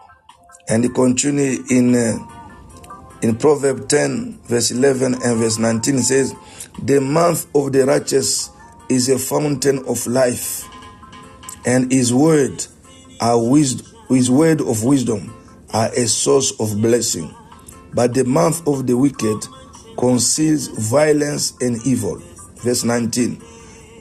[0.68, 2.18] And he continue in uh,
[3.22, 6.34] in Proverb 10, verse 11 and verse 19 says,
[6.82, 8.50] The mouth of the righteous
[8.90, 10.68] is a fountain of life,
[11.66, 12.66] and his word
[13.20, 15.36] are wisdom, his word of wisdom
[15.72, 17.34] are a source of blessing.
[17.94, 19.46] But the mouth of the wicked
[20.02, 22.18] conceals violence and evil.
[22.64, 23.36] Verse 19.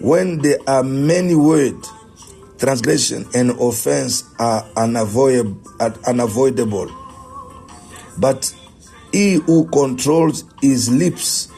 [0.00, 1.90] When there are many words,
[2.58, 6.90] transgression and offense are unavoidable.
[8.18, 8.54] But
[9.12, 11.48] he who controls his lips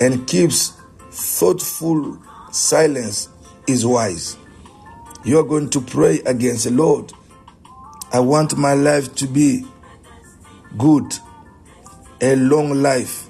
[0.00, 0.74] and keeps
[1.10, 2.22] thoughtful
[2.52, 3.30] silence
[3.66, 4.36] is wise.
[5.24, 7.12] You are going to pray against the Lord.
[8.12, 9.64] I want my life to be
[10.76, 11.14] good,
[12.20, 13.27] a long life,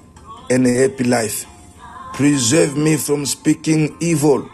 [0.49, 1.45] and a happy life.
[2.13, 4.49] Preserve me from speaking evil.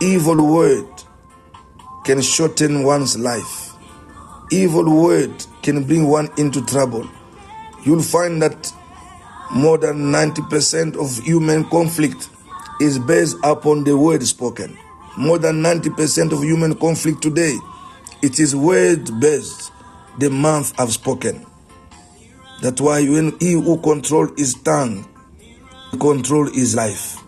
[0.00, 0.88] Evil word
[2.04, 3.72] can shorten one's life.
[4.50, 7.08] Evil word can bring one into trouble
[7.86, 8.72] you'll find that
[9.54, 12.28] more than 90% of human conflict
[12.80, 14.76] is based upon the word spoken.
[15.16, 17.56] More than 90% of human conflict today,
[18.22, 19.72] it is word based.
[20.18, 21.46] The mouth have spoken.
[22.62, 25.06] That's why when he who control his tongue,
[25.90, 27.22] he control his life.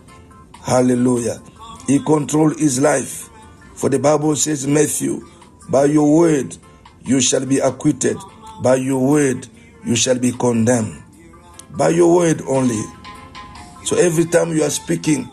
[0.63, 1.41] Hallelujah.
[1.87, 3.29] He control his life.
[3.75, 5.25] For the Bible says, Matthew,
[5.69, 6.57] by your word
[7.05, 8.17] you shall be acquitted
[8.61, 9.47] By your word,
[9.85, 11.01] you shall be condemned.
[11.71, 12.83] By your word only.
[13.85, 15.29] So every time you are speaking,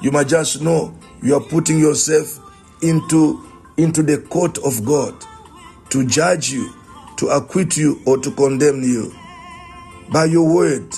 [0.00, 2.40] you must just know you are putting yourself
[2.82, 3.44] into,
[3.76, 5.14] into the court of God
[5.90, 6.72] to judge you,
[7.20, 9.14] to acquit you, or to condemn you.
[10.10, 10.88] By your word.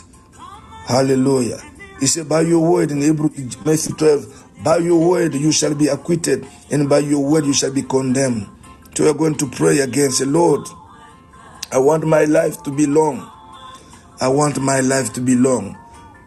[0.86, 1.60] Hallelujah.
[1.98, 3.28] He said, By your word in Hebrew,
[3.66, 7.72] Matthew 12, by your word you shall be acquitted, and by your word you shall
[7.72, 8.46] be condemned.
[8.94, 10.64] So we're going to pray against the Lord,
[11.72, 13.28] I want my life to be long.
[14.20, 15.76] I want my life to be long.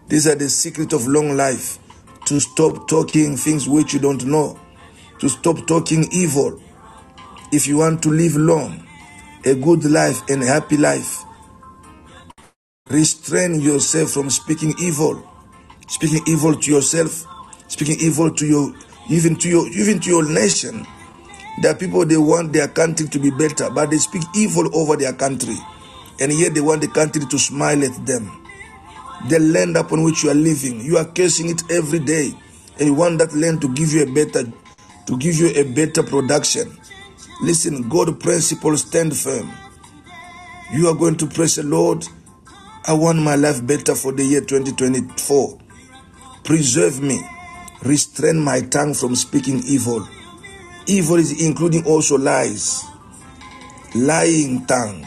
[0.10, 1.80] These are the secret of long life.
[2.26, 4.60] To stop talking things which you don't know.
[5.20, 6.62] To stop talking evil.
[7.54, 8.85] If you want to live long,
[9.46, 11.24] a good life and a happy life,
[12.90, 15.24] restrain yourself from speaking evil.
[15.88, 17.28] Speaking evil to yourself,
[17.68, 18.74] speaking evil to your
[19.10, 20.86] even to your even to your nation.
[21.62, 24.98] There are people they want their country to be better, but they speak evil over
[24.98, 25.56] their country,
[26.20, 28.44] and yet they want the country to smile at them.
[29.30, 32.34] The land upon which you are living, you are cursing it every day,
[32.80, 34.52] and you want that land to give you a better,
[35.06, 36.78] to give you a better production.
[37.42, 39.52] Listen, God principles stand firm.
[40.74, 42.06] You are going to praise the Lord.
[42.88, 45.60] I want my life better for the year 2024.
[46.44, 47.22] Preserve me.
[47.84, 50.08] Restrain my tongue from speaking evil.
[50.88, 52.84] Evil is including also lies.
[53.94, 55.06] Lying tongue.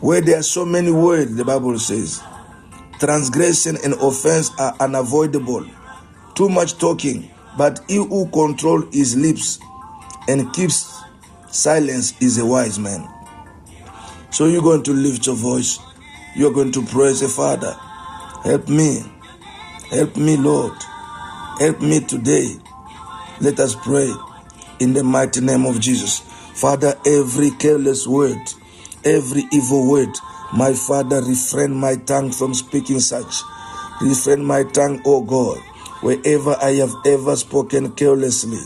[0.00, 2.22] Where there are so many words, the Bible says,
[2.98, 5.66] transgression and offense are unavoidable.
[6.34, 7.30] Too much talking,
[7.60, 9.60] but he who controls his lips
[10.28, 10.98] and keeps
[11.50, 13.06] silence is a wise man.
[14.30, 15.78] So you're going to lift your voice.
[16.34, 17.76] You're going to praise the Father.
[18.44, 19.02] Help me.
[19.90, 20.72] Help me, Lord.
[21.58, 22.56] Help me today.
[23.42, 24.10] Let us pray
[24.78, 26.20] in the mighty name of Jesus.
[26.54, 28.40] Father, every careless word,
[29.04, 30.16] every evil word,
[30.54, 33.42] my Father, refrain my tongue from speaking such.
[34.00, 35.58] Refrain my tongue, O God,
[36.02, 38.60] wherever I have ever spoken carelessly.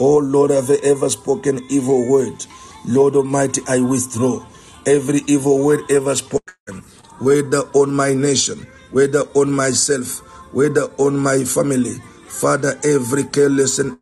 [0.00, 2.46] O Lord, have ever spoken evil word.
[2.86, 4.44] Lord Almighty, I withdraw
[4.86, 6.82] every evil word ever spoken,
[7.20, 10.20] whether on my nation, whether on myself,
[10.54, 11.96] whether on my family.
[12.28, 13.98] Father, every careless and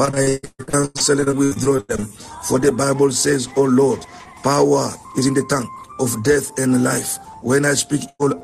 [0.00, 0.40] I
[0.70, 2.06] cancel and withdraw them.
[2.48, 4.04] For the Bible says, Oh Lord,
[4.44, 5.68] power is in the tongue
[6.00, 7.18] of death and life.
[7.42, 8.42] When I speak, all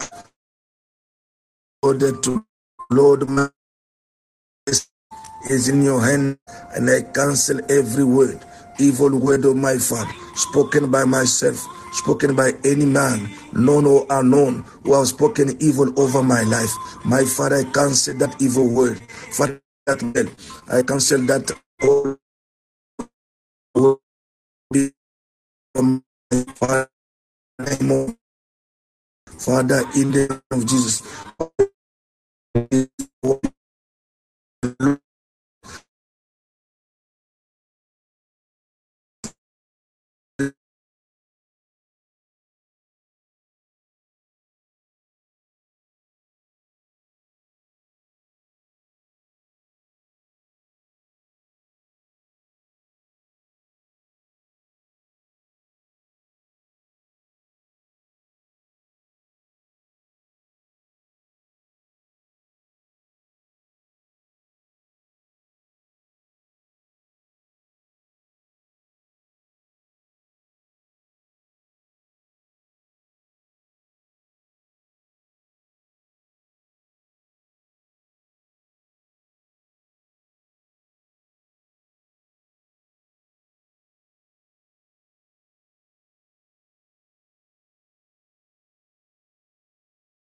[1.82, 2.44] order to
[2.90, 3.48] Lord, my
[5.50, 6.38] is in your hand,
[6.76, 8.40] and I cancel every word,
[8.80, 11.58] evil word of my Father, spoken by myself,
[11.94, 16.72] spoken by any man, known or unknown, who has spoken evil over my life.
[17.04, 19.00] My Father, I cancel that evil word.
[19.32, 20.30] Father, that man,
[20.72, 21.52] I cancel that
[21.84, 22.16] all
[29.38, 31.02] Father, in the name of Jesus.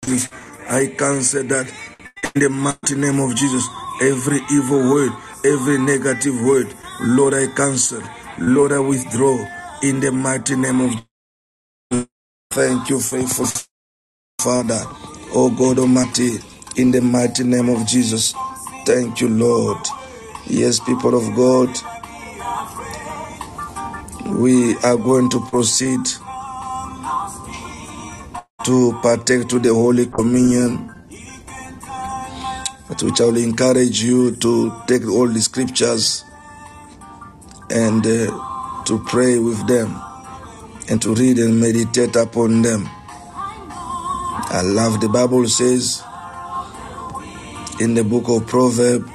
[0.08, 1.72] I cancel that
[2.34, 3.66] in the mighty name of Jesus.
[4.02, 5.12] Every evil word,
[5.44, 8.02] every negative word, Lord, I cancel.
[8.38, 9.36] Lord, I withdraw
[9.82, 11.06] in the mighty name of Jesus.
[12.52, 13.46] Thank you, faithful
[14.40, 14.82] Father.
[15.34, 16.38] Oh God Almighty,
[16.76, 18.34] in the mighty name of Jesus.
[18.86, 19.78] Thank you, Lord.
[20.48, 21.70] Yes, people of God,
[24.38, 26.00] we are going to proceed
[28.66, 30.92] to partake to the Holy Communion,
[32.88, 36.24] but which I will encourage you to take all the scriptures
[37.70, 39.96] and uh, to pray with them
[40.88, 42.88] and to read and meditate upon them.
[44.48, 46.02] I love the Bible says
[47.78, 49.08] in the book of Proverbs,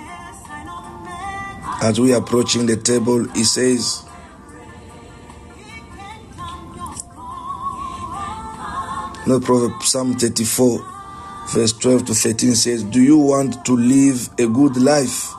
[1.82, 4.06] as we are approaching the table, it says,
[9.32, 10.86] No, Proverbs, Psalm 34,
[11.53, 15.32] verse 12 to 13 says, Do you want to live a good life?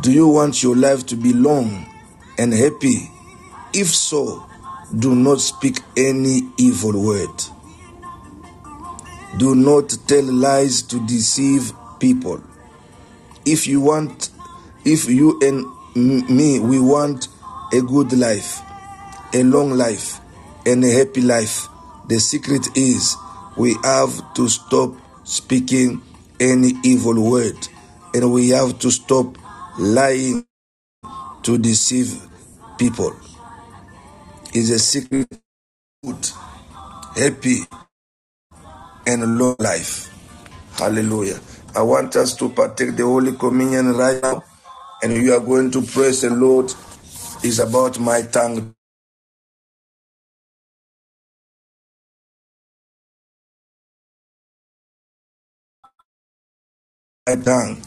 [0.00, 1.92] Do you want your life to be long
[2.38, 3.10] and happy?
[3.74, 4.46] If so,
[4.96, 7.42] do not speak any evil word.
[9.38, 12.40] Do not tell lies to deceive people.
[13.44, 14.30] If you want,
[14.84, 15.66] if you and
[16.30, 17.26] me, we want
[17.72, 18.60] a good life,
[19.34, 20.20] a long life,
[20.64, 21.66] and a happy life,
[22.10, 23.16] the secret is
[23.58, 24.94] we have to stop
[25.24, 26.02] speaking
[26.40, 27.56] any evil word
[28.14, 29.38] and we have to stop
[29.78, 30.46] lying
[31.44, 32.20] to deceive
[32.78, 33.14] people.
[34.54, 35.28] Is a secret
[36.04, 36.30] good,
[37.16, 37.60] happy,
[39.06, 40.12] and long life.
[40.78, 41.40] Hallelujah.
[41.76, 44.44] I want us to partake the Holy Communion right now,
[45.02, 46.72] and you are going to praise the Lord.
[47.44, 48.74] Is about my tongue.
[57.36, 57.82] Tongue.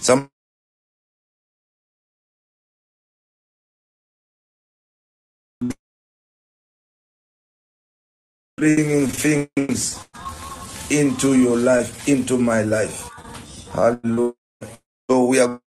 [0.00, 0.30] Some
[8.56, 10.06] bringing things
[10.90, 13.10] into your life, into my life.
[13.72, 14.34] Hallelujah.
[15.10, 15.60] So we are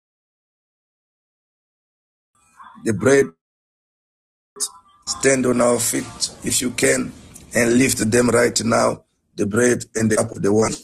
[2.85, 3.27] the bread,
[5.07, 7.13] stand on our feet if you can,
[7.55, 9.05] and lift them right now,
[9.37, 10.75] the bread and the cup of the wine.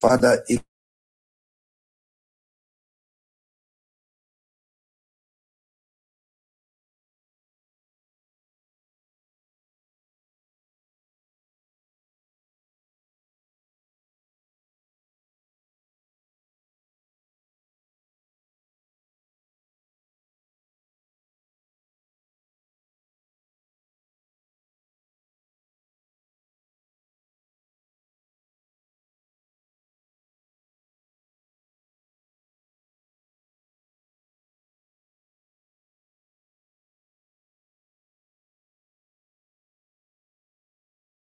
[0.00, 0.44] Father,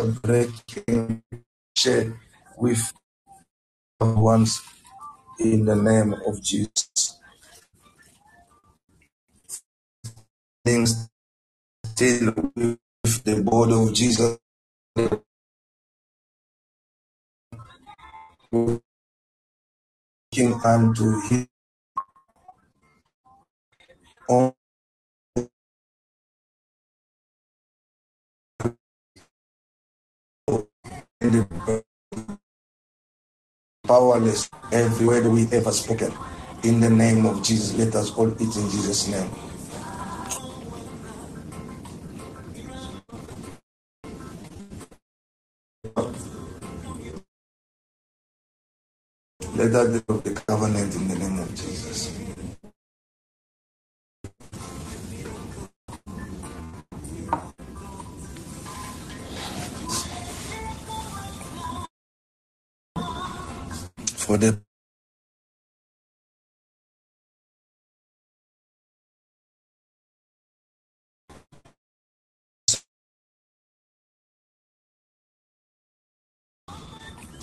[0.08, 1.24] breaking
[1.78, 2.20] share
[2.58, 2.94] with
[4.02, 4.62] ones
[5.40, 7.20] in the name of Jesus.
[10.66, 11.10] Things
[11.86, 14.38] still with the body of Jesus,
[18.52, 18.82] looking
[20.66, 21.48] unto him
[31.22, 31.84] the
[33.88, 36.14] powerless every word we ever spoken.
[36.64, 39.30] In the name of Jesus, let us all eat in Jesus' name.
[49.56, 51.17] Let be of the covenant in the
[64.28, 64.60] The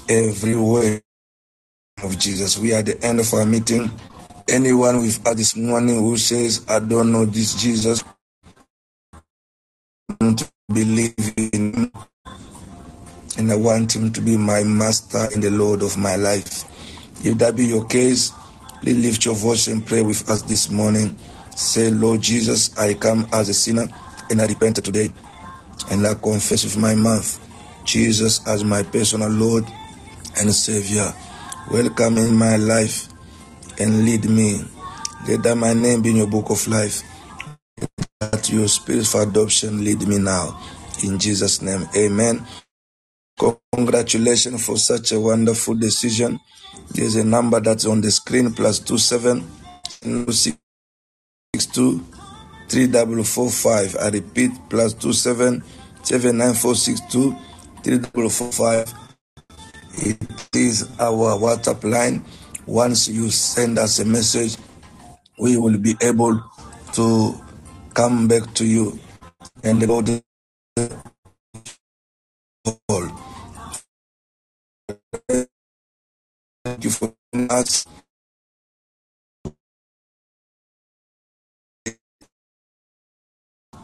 [0.08, 1.02] every word
[2.02, 2.58] of Jesus.
[2.58, 3.90] We are at the end of our meeting.
[4.48, 8.04] Anyone we've had this morning who says, I don't know this Jesus,
[10.10, 11.92] I don't believe in him,
[13.38, 16.64] and I want him to be my master and the Lord of my life.
[17.22, 18.32] If that be your case,
[18.80, 21.16] please lift your voice and pray with us this morning.
[21.56, 23.86] Say, Lord Jesus, I come as a sinner
[24.30, 25.10] and I repent today.
[25.90, 27.40] And I confess with my mouth
[27.84, 29.64] Jesus as my personal Lord
[30.38, 31.12] and Savior.
[31.70, 33.08] Welcome in my life
[33.80, 34.62] and lead me.
[35.28, 37.02] Let that my name be in your book of life.
[38.20, 40.60] That your spirit for adoption lead me now.
[41.04, 42.46] In Jesus' name, amen.
[43.74, 46.40] Congratulations for such a wonderful decision.
[46.90, 49.46] There's a number that's on the screen plus two seven
[50.30, 50.56] six
[51.72, 52.04] two
[52.68, 53.96] three double four five.
[54.00, 55.62] I repeat plus two seven
[56.02, 57.36] seven nine four six two
[57.82, 58.92] three double four five.
[59.98, 60.18] It
[60.54, 62.24] is our WhatsApp line.
[62.66, 64.56] Once you send us a message,
[65.38, 66.42] we will be able
[66.94, 67.34] to
[67.92, 68.98] come back to you
[69.62, 70.22] and about the
[72.88, 73.13] Lord
[76.64, 77.14] Thank you for
[77.50, 77.86] us.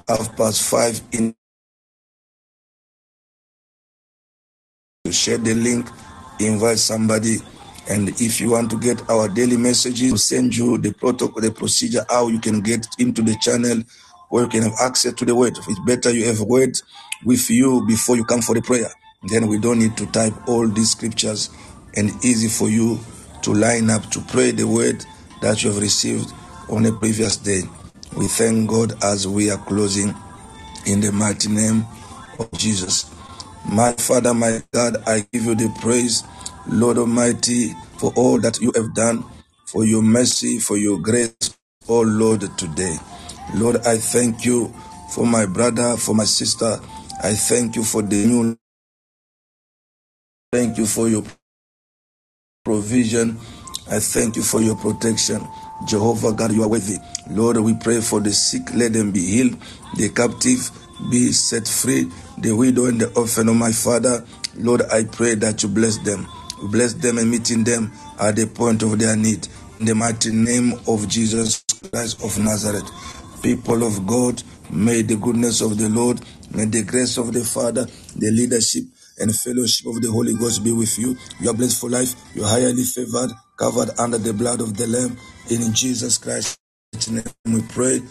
[0.08, 1.34] Half past five in
[5.04, 5.88] to share the link,
[6.40, 7.38] invite somebody,
[7.90, 11.50] and if you want to get our daily messages, we'll send you the protocol, the
[11.52, 13.82] procedure, how you can get into the channel
[14.30, 15.58] where you can have access to the word.
[15.58, 16.80] It's better you have word
[17.24, 18.90] with you before you come for the prayer.
[19.28, 21.50] Then we don't need to type all these scriptures
[21.96, 23.00] and easy for you
[23.42, 25.04] to line up to pray the word
[25.42, 26.32] that you have received
[26.70, 27.62] on a previous day.
[28.16, 30.14] We thank God as we are closing
[30.86, 31.86] in the mighty name
[32.38, 33.10] of Jesus.
[33.70, 36.24] My Father, my God, I give you the praise,
[36.68, 39.24] Lord Almighty, for all that you have done,
[39.66, 41.34] for your mercy, for your grace,
[41.88, 42.96] oh Lord, today.
[43.54, 44.74] Lord, I thank you
[45.14, 46.80] for my brother, for my sister.
[47.22, 48.56] I thank you for the new.
[50.52, 51.24] Thank you for your
[52.64, 53.38] provision.
[53.90, 55.46] I thank you for your protection.
[55.88, 56.98] Jehovah God, you are worthy.
[57.30, 59.56] Lord, we pray for the sick, let them be healed,
[59.96, 60.70] the captive
[61.10, 62.06] be set free,
[62.38, 64.24] the widow and the orphan, oh my Father.
[64.56, 66.28] Lord, I pray that you bless them.
[66.70, 69.48] Bless them and meeting them at the point of their need.
[69.80, 72.88] In the mighty name of Jesus Christ of Nazareth.
[73.42, 76.20] People of God, may the goodness of the Lord,
[76.54, 77.86] may the grace of the Father,
[78.16, 78.84] the leadership,
[79.20, 81.16] and fellowship of the Holy Ghost be with you.
[81.40, 82.14] You are blessed for life.
[82.34, 85.16] You are highly favored, covered under the blood of the Lamb.
[85.50, 86.58] In Jesus Christ's
[87.10, 88.02] name we pray.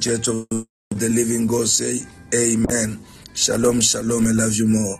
[0.00, 2.00] Church of the Living God say,
[2.34, 3.00] Amen.
[3.34, 4.26] Shalom, shalom.
[4.28, 4.98] I love you more.